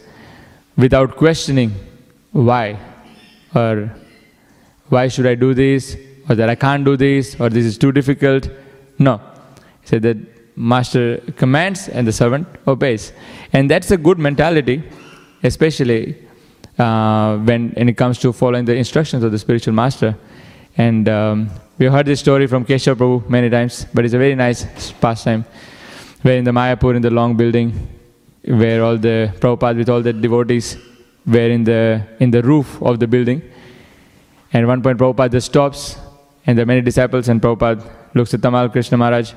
without 0.81 1.17
questioning 1.17 1.73
why 2.33 2.79
or 3.55 3.95
why 4.89 5.09
should 5.09 5.27
I 5.27 5.35
do 5.35 5.55
this 5.55 5.97
or 6.29 6.35
that 6.35 6.49
I 6.49 6.55
can't 6.55 6.85
do 6.85 6.97
this 6.97 7.39
or 7.41 7.49
this 7.49 7.65
is 7.65 7.79
too 7.79 7.93
difficult. 7.93 8.49
No. 8.99 9.21
So 9.85 9.99
the 9.99 10.19
master 10.57 11.19
commands 11.37 11.89
and 11.89 12.07
the 12.07 12.13
servant 12.13 12.47
obeys. 12.67 13.13
And 13.53 13.71
that's 13.71 13.91
a 13.91 13.97
good 13.97 14.19
mentality, 14.19 14.83
especially 15.43 16.17
uh, 16.79 17.37
when, 17.39 17.71
when 17.71 17.89
it 17.89 17.97
comes 17.97 18.19
to 18.21 18.33
following 18.33 18.65
the 18.65 18.75
instructions 18.75 19.23
of 19.25 19.33
the 19.33 19.39
spiritual 19.39 19.75
master. 19.75 20.17
And 20.77 21.09
um, 21.09 21.51
we 21.79 21.87
heard 21.87 22.07
this 22.07 22.21
story 22.21 22.47
from 22.47 22.65
Keshav 22.65 22.97
Prabhu 22.97 23.29
many 23.29 23.51
times, 23.51 23.87
but 23.93 24.05
it's 24.05 24.15
a 24.15 24.19
very 24.19 24.35
nice 24.35 24.93
pastime. 25.01 25.45
Where 26.23 26.37
in 26.37 26.45
the 26.45 26.51
Mayapur, 26.51 26.95
in 26.95 27.03
the 27.03 27.11
long 27.11 27.37
building, 27.37 28.00
where 28.45 28.83
all 28.83 28.97
the 28.97 29.33
Prabhupada 29.39 29.77
with 29.77 29.89
all 29.89 30.03
the 30.03 30.13
devotees 30.13 30.77
were 31.27 31.51
in 31.51 31.65
the, 31.65 32.07
in 32.21 32.31
the 32.31 32.43
roof 32.43 32.81
of 32.83 32.99
the 32.99 33.07
building. 33.07 33.43
And 34.53 34.63
at 34.63 34.67
one 34.67 34.83
point, 34.83 34.99
Prabhupada 34.99 35.33
just 35.33 35.47
stops, 35.47 35.97
and 36.47 36.57
there 36.57 36.65
are 36.65 36.67
many 36.67 36.81
disciples, 36.81 37.29
and 37.29 37.41
Prabhupada 37.41 37.89
looks 38.15 38.35
at 38.35 38.41
Tamal 38.41 38.73
Krishna 38.73 38.99
Maharaj 38.99 39.33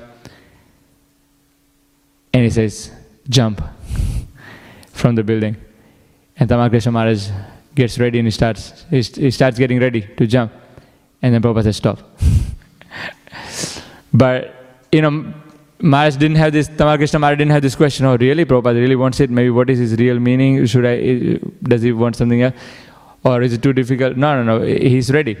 and 2.34 2.42
he 2.42 2.50
says, 2.50 2.90
jump 3.28 3.62
from 4.90 5.14
the 5.14 5.22
building. 5.22 5.56
And 6.36 6.50
Tamal 6.50 6.68
Krishna 6.68 6.90
Maharaj 6.90 7.30
gets 7.76 7.96
ready 7.98 8.18
and 8.18 8.26
he 8.26 8.32
starts, 8.32 8.84
he 8.90 9.30
starts 9.30 9.56
getting 9.56 9.78
ready 9.78 10.00
to 10.16 10.26
jump. 10.26 10.52
And 11.22 11.32
then 11.32 11.40
Prabhupada 11.40 11.62
says, 11.62 11.76
stop. 11.76 12.00
but, 14.12 14.52
you 14.90 15.00
know, 15.00 15.32
Maharaj 15.84 16.16
didn't 16.16 16.36
have 16.36 16.52
this, 16.52 16.66
Tamal 16.68 16.96
Krishna 16.96 17.18
Maharaj 17.18 17.38
didn't 17.38 17.52
have 17.52 17.60
this 17.60 17.74
question, 17.74 18.06
oh, 18.06 18.16
really, 18.16 18.46
Prabhupada 18.46 18.80
really 18.80 18.96
wants 18.96 19.20
it? 19.20 19.28
Maybe 19.28 19.50
what 19.50 19.68
is 19.68 19.78
his 19.78 19.94
real 19.96 20.18
meaning? 20.18 20.64
Should 20.64 20.86
I, 20.86 21.38
does 21.62 21.82
he 21.82 21.92
want 21.92 22.16
something 22.16 22.40
else? 22.40 22.54
Or 23.22 23.42
is 23.42 23.52
it 23.52 23.62
too 23.62 23.74
difficult? 23.74 24.16
No, 24.16 24.42
no, 24.42 24.58
no, 24.58 24.64
he's 24.64 25.10
ready. 25.12 25.36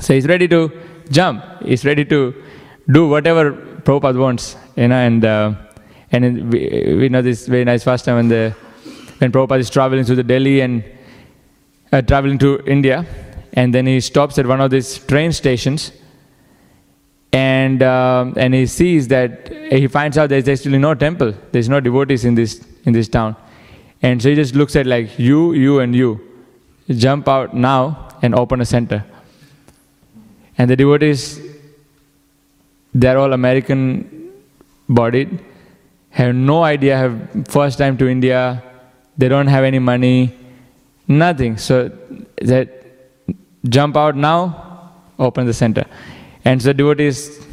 So 0.00 0.14
he's 0.14 0.26
ready 0.26 0.46
to 0.48 0.70
jump. 1.10 1.44
He's 1.64 1.84
ready 1.84 2.04
to 2.04 2.34
do 2.90 3.08
whatever 3.08 3.52
Prabhupada 3.52 4.18
wants, 4.20 4.56
you 4.76 4.86
know, 4.86 4.96
and 4.96 5.24
uh, 5.24 5.54
and 6.12 6.52
we, 6.52 6.96
we 7.00 7.08
know 7.08 7.22
this 7.22 7.46
very 7.48 7.64
nice 7.64 7.82
first 7.82 8.04
time 8.04 8.16
when 8.16 8.28
the 8.28 8.54
when 9.18 9.32
Prabhupada 9.32 9.60
is 9.60 9.70
traveling 9.70 10.04
to 10.04 10.14
the 10.14 10.22
Delhi 10.22 10.60
and 10.60 10.84
uh, 11.92 12.02
traveling 12.02 12.38
to 12.38 12.60
India, 12.66 13.04
and 13.54 13.74
then 13.74 13.86
he 13.86 14.00
stops 14.00 14.38
at 14.38 14.46
one 14.46 14.60
of 14.60 14.70
these 14.70 14.98
train 14.98 15.32
stations, 15.32 15.90
and 17.32 17.82
um, 17.82 18.34
and 18.36 18.54
he 18.54 18.66
sees 18.66 19.08
that 19.08 19.48
he 19.48 19.86
finds 19.88 20.16
out 20.18 20.28
there's 20.28 20.48
actually 20.48 20.78
no 20.78 20.94
temple. 20.94 21.34
There's 21.52 21.68
no 21.68 21.80
devotees 21.80 22.24
in 22.24 22.34
this 22.34 22.66
in 22.84 22.92
this 22.92 23.08
town, 23.08 23.36
and 24.02 24.22
so 24.22 24.28
he 24.28 24.34
just 24.34 24.54
looks 24.54 24.76
at 24.76 24.86
like 24.86 25.18
you, 25.18 25.52
you, 25.52 25.80
and 25.80 25.94
you. 25.94 26.20
Jump 26.88 27.28
out 27.28 27.54
now 27.54 28.08
and 28.22 28.34
open 28.34 28.60
a 28.60 28.64
center. 28.64 29.04
And 30.56 30.70
the 30.70 30.76
devotees, 30.76 31.40
they're 32.94 33.18
all 33.18 33.32
American 33.32 34.32
bodied, 34.88 35.40
have 36.10 36.34
no 36.34 36.62
idea, 36.62 36.96
have 36.96 37.46
first 37.48 37.76
time 37.78 37.98
to 37.98 38.08
India, 38.08 38.62
they 39.18 39.28
don't 39.28 39.48
have 39.48 39.64
any 39.64 39.78
money, 39.78 40.34
nothing. 41.08 41.58
So 41.58 41.90
that 42.40 42.68
jump 43.68 43.96
out 43.96 44.16
now, 44.16 44.92
open 45.18 45.46
the 45.46 45.52
center. 45.52 45.84
And 46.46 46.62
so 46.62 46.72
devotees, 46.72 47.44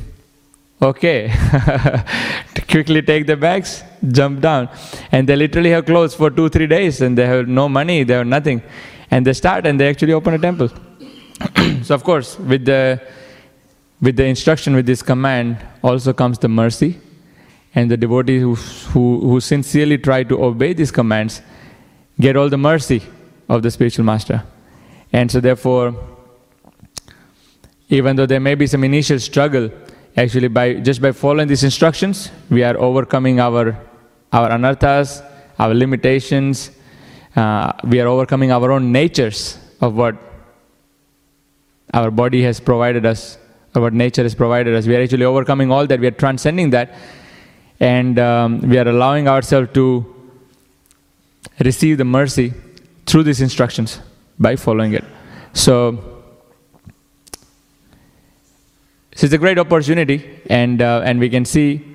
okay, 0.80 1.34
quickly 2.70 3.02
take 3.02 3.26
the 3.26 3.36
bags, 3.36 3.84
jump 4.12 4.40
down. 4.40 4.70
And 5.12 5.28
they 5.28 5.36
literally 5.36 5.72
have 5.72 5.86
clothes 5.88 6.14
for 6.14 6.30
two, 6.30 6.48
three 6.50 6.68
days 6.68 7.02
and 7.02 7.18
they 7.18 7.26
have 7.26 7.48
no 7.48 7.68
money, 7.68 8.04
they 8.04 8.14
have 8.14 8.28
nothing. 8.28 8.62
And 9.10 9.26
they 9.26 9.34
start 9.34 9.66
and 9.66 9.80
they 9.80 9.90
actually 9.90 10.14
open 10.14 10.36
a 10.36 10.38
temple. 10.38 10.70
so 11.82 11.96
of 11.96 12.04
course, 12.04 12.38
with 12.38 12.66
the 12.66 13.02
with 14.00 14.16
the 14.16 14.26
instruction, 14.26 14.76
with 14.76 14.86
this 14.86 15.02
command, 15.02 15.58
also 15.82 16.14
comes 16.14 16.38
the 16.38 16.50
mercy. 16.50 17.00
And 17.74 17.90
the 17.90 17.98
devotees 17.98 18.42
who, 18.44 18.54
who, 18.92 19.28
who 19.28 19.40
sincerely 19.40 19.98
try 19.98 20.24
to 20.24 20.44
obey 20.44 20.74
these 20.74 20.92
commands 20.92 21.42
get 22.20 22.38
all 22.38 22.50
the 22.50 22.60
mercy 22.60 23.02
of 23.50 23.64
the 23.64 23.72
spiritual 23.72 24.06
master. 24.06 24.44
And 25.12 25.32
so 25.32 25.40
therefore, 25.40 25.96
even 27.94 28.16
though 28.16 28.26
there 28.26 28.40
may 28.40 28.56
be 28.56 28.66
some 28.66 28.84
initial 28.84 29.20
struggle, 29.20 29.70
actually 30.18 30.48
by 30.48 30.74
just 30.88 31.00
by 31.00 31.12
following 31.12 31.48
these 31.48 31.64
instructions, 31.64 32.32
we 32.50 32.64
are 32.64 32.76
overcoming 32.78 33.40
our 33.40 33.78
our 34.32 34.50
anarthas, 34.50 35.24
our 35.60 35.74
limitations. 35.74 36.72
Uh, 37.36 37.72
we 37.84 38.00
are 38.02 38.08
overcoming 38.08 38.52
our 38.52 38.72
own 38.72 38.92
natures 38.92 39.60
of 39.80 39.96
what 39.96 40.16
our 41.94 42.10
body 42.10 42.42
has 42.42 42.60
provided 42.60 43.06
us, 43.06 43.38
or 43.76 43.84
what 43.84 43.94
nature 43.94 44.24
has 44.24 44.34
provided 44.34 44.74
us. 44.76 44.88
We 44.88 44.96
are 44.96 45.04
actually 45.04 45.26
overcoming 45.26 45.72
all 45.72 45.86
that. 45.86 46.00
We 46.00 46.08
are 46.08 46.18
transcending 46.26 46.72
that, 46.72 46.96
and 47.80 48.18
um, 48.18 48.60
we 48.62 48.80
are 48.80 48.88
allowing 48.88 49.28
ourselves 49.28 49.70
to 49.74 49.86
receive 51.60 52.00
the 52.00 52.06
mercy 52.06 52.54
through 53.06 53.24
these 53.24 53.42
instructions 53.42 54.00
by 54.40 54.56
following 54.56 54.94
it. 54.94 55.06
So 55.54 56.13
so 59.16 59.26
it's 59.26 59.34
a 59.34 59.38
great 59.38 59.60
opportunity, 59.60 60.42
and 60.50 60.82
uh, 60.82 61.02
and 61.06 61.20
we 61.20 61.30
can 61.30 61.46
see 61.46 61.86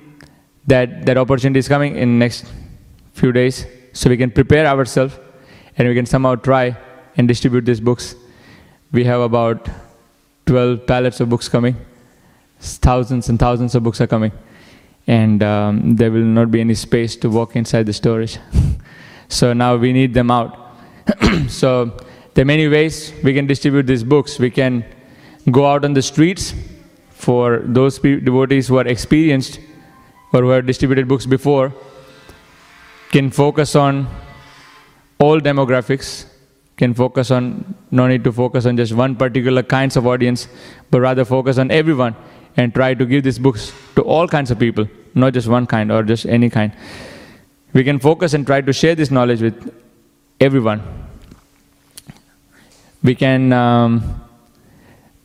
that 0.67 1.05
that 1.05 1.17
opportunity 1.17 1.59
is 1.59 1.67
coming 1.67 1.97
in 1.97 2.17
next 2.17 2.45
few 3.13 3.33
days. 3.33 3.65
So 3.91 4.09
we 4.09 4.15
can 4.15 4.31
prepare 4.31 4.65
ourselves, 4.65 5.19
and 5.77 5.87
we 5.87 5.95
can 5.95 6.05
somehow 6.05 6.35
try 6.35 6.77
and 7.17 7.27
distribute 7.27 7.65
these 7.65 7.81
books. 7.81 8.15
We 8.93 9.03
have 9.03 9.19
about 9.19 9.69
12 10.45 10.87
pallets 10.87 11.19
of 11.19 11.29
books 11.29 11.49
coming. 11.49 11.75
Thousands 12.59 13.27
and 13.27 13.37
thousands 13.37 13.75
of 13.75 13.83
books 13.83 13.99
are 13.99 14.07
coming, 14.07 14.31
and 15.05 15.43
um, 15.43 15.95
there 15.97 16.11
will 16.11 16.23
not 16.23 16.51
be 16.51 16.61
any 16.61 16.73
space 16.73 17.17
to 17.17 17.29
walk 17.29 17.57
inside 17.57 17.85
the 17.85 17.93
storage. 17.93 18.37
so 19.27 19.51
now 19.51 19.75
we 19.75 19.91
need 19.91 20.13
them 20.13 20.31
out. 20.31 20.55
so 21.49 21.97
there 22.33 22.43
are 22.43 22.45
many 22.45 22.69
ways 22.69 23.11
we 23.23 23.33
can 23.33 23.45
distribute 23.45 23.87
these 23.87 24.05
books. 24.05 24.39
We 24.39 24.51
can 24.51 24.85
go 25.51 25.65
out 25.65 25.83
on 25.83 25.93
the 25.93 26.01
streets 26.01 26.53
for 27.25 27.61
those 27.79 27.99
devotees 27.99 28.67
who 28.67 28.77
are 28.81 28.87
experienced 28.95 29.59
or 30.33 30.41
who 30.41 30.49
have 30.55 30.65
distributed 30.65 31.07
books 31.07 31.25
before 31.35 31.73
can 33.11 33.29
focus 33.29 33.75
on 33.75 34.07
all 35.19 35.39
demographics 35.39 36.11
can 36.77 36.93
focus 36.93 37.31
on 37.37 37.75
no 37.91 38.07
need 38.07 38.23
to 38.23 38.31
focus 38.31 38.65
on 38.65 38.77
just 38.77 38.93
one 38.93 39.15
particular 39.23 39.63
kinds 39.63 39.97
of 40.01 40.07
audience 40.07 40.47
but 40.91 41.01
rather 41.01 41.25
focus 41.25 41.57
on 41.57 41.71
everyone 41.79 42.15
and 42.57 42.73
try 42.73 42.93
to 42.93 43.05
give 43.05 43.23
these 43.23 43.39
books 43.47 43.73
to 43.95 44.01
all 44.03 44.27
kinds 44.27 44.51
of 44.51 44.59
people 44.59 44.87
not 45.15 45.33
just 45.33 45.47
one 45.47 45.65
kind 45.65 45.91
or 45.91 46.03
just 46.03 46.25
any 46.25 46.49
kind. 46.49 46.71
We 47.73 47.83
can 47.83 47.99
focus 47.99 48.33
and 48.33 48.45
try 48.45 48.61
to 48.61 48.73
share 48.73 48.95
this 48.95 49.11
knowledge 49.11 49.41
with 49.41 49.73
everyone. 50.39 50.81
We 53.03 53.15
can 53.15 53.53
um, 53.53 54.21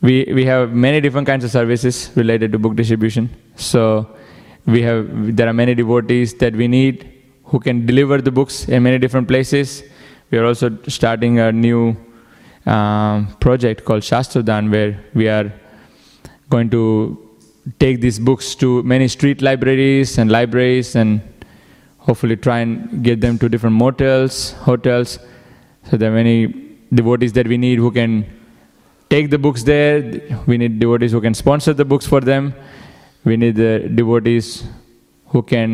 we, 0.05 0.31
we 0.33 0.45
have 0.45 0.71
many 0.71 1.01
different 1.01 1.25
kinds 1.25 1.43
of 1.43 1.51
services 1.51 2.11
related 2.15 2.51
to 2.51 2.59
book 2.59 2.75
distribution. 2.75 3.29
So 3.55 4.07
we 4.67 4.81
have 4.83 5.35
there 5.35 5.47
are 5.47 5.53
many 5.53 5.73
devotees 5.73 6.35
that 6.35 6.55
we 6.55 6.67
need 6.67 7.11
who 7.45 7.59
can 7.59 7.85
deliver 7.85 8.21
the 8.21 8.31
books 8.31 8.67
in 8.69 8.83
many 8.83 8.99
different 8.99 9.27
places. 9.27 9.83
We 10.29 10.37
are 10.37 10.45
also 10.45 10.77
starting 10.87 11.39
a 11.39 11.51
new 11.51 11.97
um, 12.65 13.35
project 13.39 13.83
called 13.85 14.03
Shastradan 14.03 14.71
where 14.71 14.99
we 15.15 15.27
are 15.27 15.51
going 16.49 16.69
to 16.69 16.83
take 17.79 17.99
these 17.99 18.19
books 18.19 18.53
to 18.55 18.83
many 18.83 19.07
street 19.07 19.41
libraries 19.41 20.19
and 20.19 20.31
libraries 20.31 20.95
and 20.95 21.21
hopefully 21.97 22.35
try 22.35 22.59
and 22.59 23.03
get 23.03 23.21
them 23.21 23.39
to 23.39 23.49
different 23.49 23.75
motels, 23.75 24.51
hotels. 24.69 25.17
So 25.89 25.97
there 25.97 26.11
are 26.11 26.15
many 26.15 26.37
devotees 26.93 27.33
that 27.33 27.47
we 27.47 27.57
need 27.57 27.79
who 27.79 27.91
can 27.91 28.25
take 29.15 29.29
the 29.29 29.41
books 29.47 29.63
there. 29.63 29.99
We 30.45 30.57
need 30.61 30.79
devotees 30.79 31.11
who 31.13 31.21
can 31.21 31.35
sponsor 31.43 31.73
the 31.81 31.85
books 31.91 32.05
for 32.13 32.21
them. 32.31 32.53
We 33.23 33.37
need 33.37 33.55
the 33.55 33.73
devotees 33.99 34.47
who 35.33 35.41
can 35.51 35.69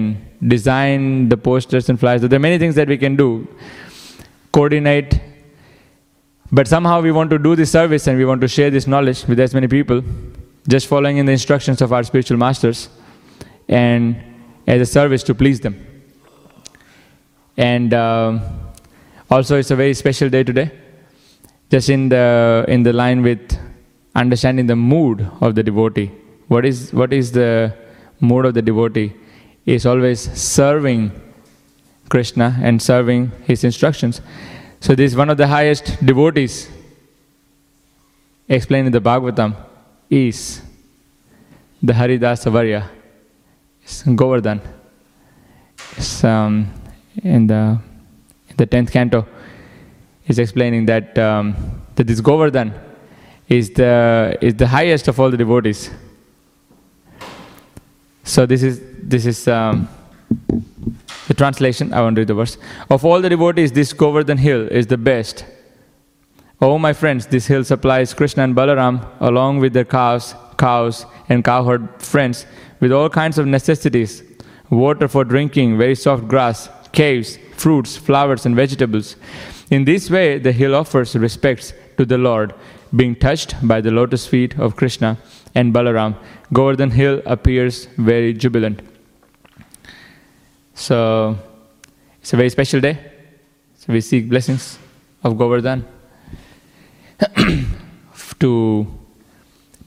design 0.56 1.30
the 1.30 1.38
posters 1.38 1.89
and 1.89 2.00
flyers. 2.00 2.22
There 2.22 2.39
are 2.42 2.48
many 2.50 2.60
things 2.64 2.76
that 2.76 2.88
we 2.88 2.98
can 2.98 3.16
do. 3.16 3.30
Coordinate. 4.52 5.20
But 6.52 6.68
somehow 6.68 7.02
we 7.02 7.12
want 7.12 7.30
to 7.32 7.39
do 7.39 7.56
this 7.56 7.72
service 7.72 8.08
and 8.08 8.18
we 8.18 8.26
want 8.32 8.42
to 8.42 8.48
share 8.48 8.70
this 8.70 8.86
knowledge 8.94 9.26
with 9.28 9.39
as 9.39 9.54
many 9.54 9.68
people, 9.68 10.04
just 10.68 10.88
following 10.88 11.18
in 11.18 11.26
the 11.26 11.32
instructions 11.32 11.82
of 11.82 11.94
our 11.94 12.04
spiritual 12.04 12.38
masters 12.38 12.89
and 13.68 14.22
as 14.68 14.82
a 14.82 14.86
service 14.86 15.24
to 15.24 15.34
please 15.34 15.62
them. 15.62 15.76
And 17.58 17.94
uh, 17.94 18.39
also, 19.30 19.58
it's 19.58 19.72
a 19.72 19.76
very 19.76 19.94
special 19.94 20.30
day 20.30 20.44
today 20.44 20.72
just 21.72 21.89
in 21.89 22.09
the 22.09 22.65
in 22.67 22.84
the 22.84 22.93
line 22.93 23.22
with 23.24 23.57
understanding 24.13 24.67
the 24.67 24.76
mood 24.76 25.26
of 25.39 25.55
the 25.55 25.63
devotee. 25.63 26.11
What 26.47 26.65
is 26.65 26.93
what 26.93 27.13
is 27.13 27.32
the 27.32 27.74
mood 28.19 28.45
of 28.45 28.53
the 28.53 28.61
devotee? 28.61 29.13
Is 29.65 29.86
always 29.86 30.19
serving 30.19 31.11
krishna 32.09 32.57
and 32.61 32.82
serving 32.82 33.32
his 33.43 33.63
instructions. 33.63 34.22
So 34.82 34.95
this 34.95 35.11
is 35.11 35.17
one 35.17 35.30
of 35.30 35.38
the 35.38 35.47
highest 35.47 36.05
devotees. 36.05 36.69
Explained 38.49 38.88
in 38.88 38.91
the 38.91 38.99
bhagavatam 38.99 39.55
is 40.09 40.61
the 41.82 41.93
haridasa 41.93 42.51
varya 42.51 42.89
it's 43.82 44.03
govardhan. 44.03 44.61
It's 45.97 46.24
um, 46.24 46.72
in 47.24 47.47
the 47.47 47.80
in 48.49 48.55
the 48.57 48.67
10th 48.67 48.91
canto 48.91 49.26
is 50.32 50.40
explaining 50.40 50.86
that, 50.88 51.18
um, 51.18 51.46
that 51.96 52.08
this 52.08 52.22
Govardhan 52.22 52.74
is 53.48 53.70
the, 53.72 54.38
is 54.42 54.56
the 54.56 54.68
highest 54.68 55.08
of 55.08 55.20
all 55.20 55.30
the 55.30 55.38
devotees. 55.38 55.90
So 58.24 58.46
this 58.46 58.64
is, 58.64 58.82
this 59.14 59.26
is 59.26 59.48
um, 59.48 59.88
the 61.28 61.34
translation. 61.34 61.94
I 61.94 62.02
won't 62.02 62.18
read 62.18 62.28
the 62.28 62.34
verse. 62.34 62.58
Of 62.90 63.06
all 63.06 63.22
the 63.22 63.30
devotees, 63.30 63.72
this 63.72 63.94
Govardhan 63.94 64.38
hill 64.38 64.68
is 64.68 64.88
the 64.88 64.98
best. 64.98 65.46
Oh, 66.62 66.78
my 66.78 66.94
friends, 66.94 67.28
this 67.28 67.48
hill 67.48 67.64
supplies 67.64 68.14
Krishna 68.14 68.44
and 68.44 68.56
Balaram 68.56 69.06
along 69.20 69.60
with 69.60 69.74
their 69.74 69.86
cows, 69.86 70.36
cows 70.58 71.06
and 71.28 71.44
cowherd 71.44 72.02
friends 72.02 72.46
with 72.80 72.92
all 72.92 73.10
kinds 73.10 73.38
of 73.38 73.46
necessities 73.48 74.24
water 74.72 75.08
for 75.08 75.24
drinking, 75.26 75.78
very 75.78 75.96
soft 75.96 76.28
grass, 76.28 76.70
caves, 76.92 77.38
fruits, 77.58 77.98
flowers, 77.98 78.46
and 78.46 78.56
vegetables. 78.56 79.18
In 79.72 79.86
this 79.86 80.09
way, 80.09 80.38
the 80.38 80.51
hill 80.51 80.76
offers 80.76 81.15
respects 81.15 81.74
to 81.97 82.03
the 82.03 82.17
Lord, 82.17 82.53
being 82.93 83.15
touched 83.15 83.55
by 83.65 83.80
the 83.80 83.89
lotus 83.89 84.28
feet 84.28 84.59
of 84.59 84.76
Krishna 84.76 85.17
and 85.55 85.74
Balaram. 85.74 86.17
Govardhan 86.51 86.91
Hill 86.91 87.22
appears 87.26 87.86
very 87.97 88.34
jubilant. 88.34 88.82
So, 90.74 91.38
it's 92.22 92.34
a 92.34 92.36
very 92.36 92.49
special 92.49 92.82
day. 92.82 92.99
So, 93.78 93.93
we 93.93 94.01
seek 94.01 94.28
blessings 94.28 94.78
of 95.24 95.38
Govardhan 95.38 95.86
to 98.39 98.88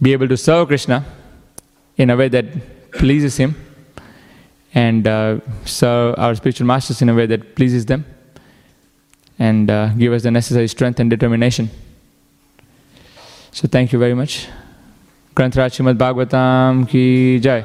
be 0.01 0.13
able 0.15 0.29
to 0.29 0.37
serve 0.39 0.69
Krishna 0.69 1.05
in 1.99 2.09
a 2.09 2.17
way 2.17 2.29
that 2.29 2.91
pleases 2.93 3.37
Him 3.37 3.55
and 4.73 5.07
uh, 5.07 5.41
serve 5.67 6.15
our 6.17 6.35
spiritual 6.35 6.67
masters 6.67 7.03
in 7.03 7.11
a 7.11 7.15
way 7.15 7.27
that 7.27 7.55
pleases 7.55 7.85
them 7.85 8.07
and 9.39 9.71
uh, 9.71 9.89
give 9.95 10.13
us 10.13 10.23
the 10.23 10.31
necessary 10.31 10.69
strength 10.69 11.01
and 11.01 11.11
determination. 11.11 11.71
So, 13.53 13.69
thank 13.69 13.93
you 13.93 13.99
very 13.99 14.15
much. 14.15 14.49
Srimad 15.35 15.99
Bhagavatam 15.99 16.89
ki 16.89 17.41
jai. 17.41 17.65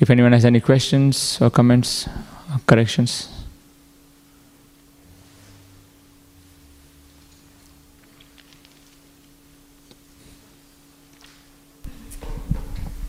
If 0.00 0.10
anyone 0.10 0.32
has 0.32 0.44
any 0.44 0.60
questions 0.60 1.38
or 1.40 1.50
comments 1.50 2.08
or 2.52 2.60
corrections. 2.66 3.37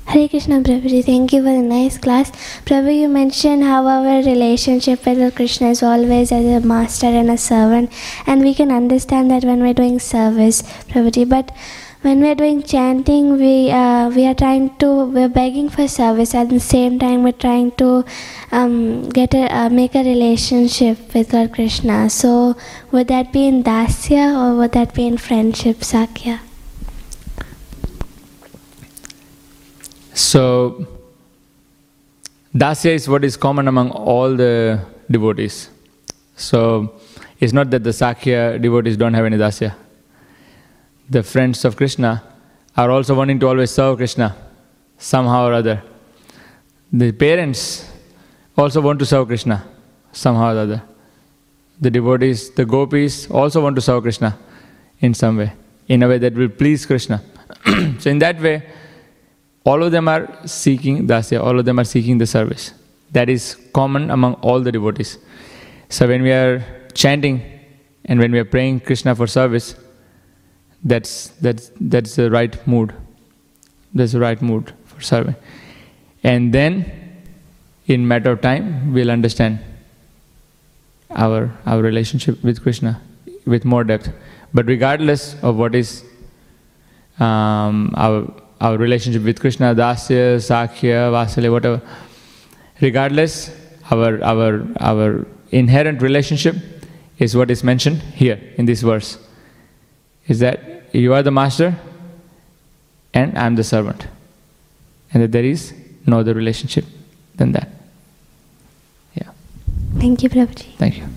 Hare 0.09 0.27
Krishna 0.27 0.59
Prabhuji, 0.61 1.05
thank 1.05 1.33
you 1.33 1.43
for 1.43 1.51
the 1.55 1.61
nice 1.61 1.99
class. 1.99 2.31
Prabhu, 2.65 2.93
you 2.99 3.07
mentioned 3.07 3.63
how 3.63 3.85
our 3.85 4.23
relationship 4.23 5.05
with 5.05 5.35
Krishna 5.35 5.69
is 5.69 5.83
always 5.83 6.31
as 6.31 6.47
a 6.47 6.65
master 6.65 7.05
and 7.05 7.29
a 7.29 7.37
servant, 7.37 7.91
and 8.25 8.41
we 8.41 8.55
can 8.55 8.71
understand 8.71 9.29
that 9.29 9.43
when 9.43 9.61
we're 9.61 9.75
doing 9.75 9.99
service, 9.99 10.63
Prabhuji. 10.89 11.29
But 11.29 11.51
when 12.01 12.21
we're 12.21 12.33
doing 12.33 12.63
chanting, 12.63 13.37
we 13.37 13.69
uh, 13.69 14.09
we 14.09 14.25
are 14.25 14.33
trying 14.33 14.75
to 14.77 14.91
we're 15.05 15.29
begging 15.29 15.69
for 15.69 15.87
service. 15.87 16.33
At 16.33 16.49
the 16.49 16.59
same 16.59 16.97
time, 16.97 17.21
we're 17.21 17.41
trying 17.47 17.71
to 17.83 18.03
um, 18.51 19.09
get 19.09 19.35
a 19.35 19.45
uh, 19.61 19.69
make 19.69 19.93
a 19.93 20.03
relationship 20.11 21.13
with 21.13 21.33
Lord 21.33 21.53
Krishna. 21.53 22.09
So 22.09 22.57
would 22.91 23.09
that 23.09 23.31
be 23.31 23.45
in 23.45 23.63
dasya 23.63 24.29
or 24.43 24.57
would 24.57 24.71
that 24.71 24.95
be 24.95 25.05
in 25.05 25.17
friendship, 25.19 25.83
sakya? 25.83 26.39
So, 30.19 30.85
Dasya 32.53 32.91
is 32.91 33.07
what 33.07 33.23
is 33.23 33.37
common 33.37 33.69
among 33.69 33.91
all 33.91 34.35
the 34.35 34.81
devotees. 35.09 35.69
So, 36.35 36.99
it's 37.39 37.53
not 37.53 37.69
that 37.69 37.85
the 37.85 37.93
Sakya 37.93 38.59
devotees 38.59 38.97
don't 38.97 39.13
have 39.13 39.23
any 39.25 39.37
Dasya. 39.37 39.73
The 41.09 41.23
friends 41.23 41.63
of 41.63 41.77
Krishna 41.77 42.21
are 42.75 42.91
also 42.91 43.15
wanting 43.15 43.39
to 43.39 43.47
always 43.47 43.71
serve 43.71 43.95
Krishna 43.95 44.35
somehow 44.97 45.47
or 45.47 45.53
other. 45.53 45.81
The 46.91 47.13
parents 47.13 47.89
also 48.57 48.81
want 48.81 48.99
to 48.99 49.05
serve 49.05 49.27
Krishna 49.27 49.65
somehow 50.11 50.53
or 50.53 50.59
other. 50.59 50.81
The 51.79 51.89
devotees, 51.89 52.51
the 52.51 52.65
gopis 52.65 53.31
also 53.31 53.63
want 53.63 53.77
to 53.77 53.81
serve 53.81 54.03
Krishna 54.03 54.37
in 54.99 55.13
some 55.13 55.37
way, 55.37 55.53
in 55.87 56.03
a 56.03 56.09
way 56.09 56.17
that 56.17 56.33
will 56.33 56.49
please 56.49 56.85
Krishna. 56.85 57.23
so, 57.99 58.09
in 58.09 58.19
that 58.19 58.41
way, 58.41 58.63
all 59.65 59.83
of 59.83 59.91
them 59.91 60.07
are 60.07 60.29
seeking 60.45 61.07
dasya, 61.07 61.41
all 61.43 61.59
of 61.59 61.65
them 61.65 61.79
are 61.79 61.83
seeking 61.83 62.17
the 62.17 62.27
service. 62.27 62.73
That 63.11 63.29
is 63.29 63.57
common 63.73 64.11
among 64.11 64.35
all 64.35 64.61
the 64.61 64.71
devotees. 64.71 65.17
So 65.89 66.07
when 66.07 66.21
we 66.21 66.31
are 66.31 66.63
chanting 66.93 67.41
and 68.05 68.19
when 68.19 68.31
we 68.31 68.39
are 68.39 68.45
praying 68.45 68.81
Krishna 68.81 69.15
for 69.15 69.27
service, 69.27 69.75
that's 70.83 71.29
that's 71.41 71.71
that's 71.79 72.15
the 72.15 72.29
right 72.31 72.55
mood. 72.67 72.93
That's 73.93 74.13
the 74.13 74.19
right 74.19 74.41
mood 74.41 74.73
for 74.85 75.01
serving. 75.01 75.35
And 76.23 76.53
then 76.53 76.91
in 77.87 78.07
matter 78.07 78.31
of 78.31 78.41
time 78.41 78.93
we'll 78.93 79.11
understand 79.11 79.59
our 81.09 81.51
our 81.65 81.81
relationship 81.81 82.43
with 82.43 82.61
Krishna 82.61 83.01
with 83.45 83.65
more 83.65 83.83
depth. 83.83 84.11
But 84.53 84.67
regardless 84.67 85.35
of 85.43 85.57
what 85.57 85.75
is 85.75 86.03
um, 87.19 87.93
our 87.97 88.31
our 88.59 88.77
relationship 88.77 89.23
with 89.23 89.39
Krishna, 89.39 89.73
Dasya, 89.73 90.41
Sakya, 90.41 91.11
Vatsalya, 91.11 91.51
whatever. 91.51 91.81
Regardless, 92.81 93.51
our, 93.89 94.23
our, 94.23 94.67
our 94.79 95.25
inherent 95.51 96.01
relationship 96.01 96.55
is 97.17 97.35
what 97.35 97.49
is 97.51 97.63
mentioned 97.63 98.01
here 98.01 98.39
in 98.55 98.65
this 98.65 98.81
verse. 98.81 99.17
Is 100.27 100.39
that 100.39 100.93
you 100.93 101.13
are 101.13 101.23
the 101.23 101.31
master 101.31 101.75
and 103.13 103.37
I 103.37 103.45
am 103.45 103.55
the 103.55 103.63
servant. 103.63 104.07
And 105.13 105.23
that 105.23 105.31
there 105.31 105.43
is 105.43 105.73
no 106.05 106.19
other 106.19 106.33
relationship 106.33 106.85
than 107.35 107.53
that. 107.53 107.69
Yeah. 109.15 109.31
Thank 109.97 110.21
you, 110.23 110.29
Prabhuji. 110.29 110.75
Thank 110.77 110.97
you. 110.97 111.07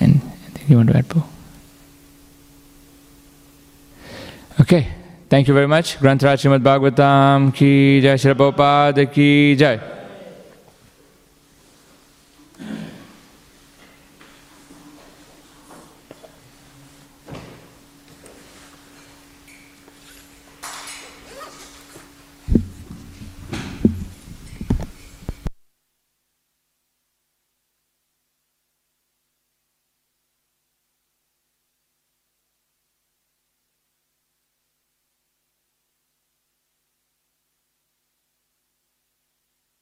And 0.00 0.20
anything 0.20 0.68
you 0.68 0.76
want 0.76 0.88
to 0.90 0.96
add, 0.96 1.08
Paul? 1.08 1.28
Okay, 4.58 4.88
thank 5.28 5.48
you 5.48 5.54
very 5.54 5.68
much. 5.68 5.98
Granth 5.98 6.22
Raj 6.22 6.42
Srimad 6.42 6.62
Bhagavatam 6.62 7.54
ki 7.54 8.00
jai, 8.00 8.16
Shri 8.16 8.32
Prabhupada 8.32 9.04
ki 9.12 9.54
jai. 9.54 9.95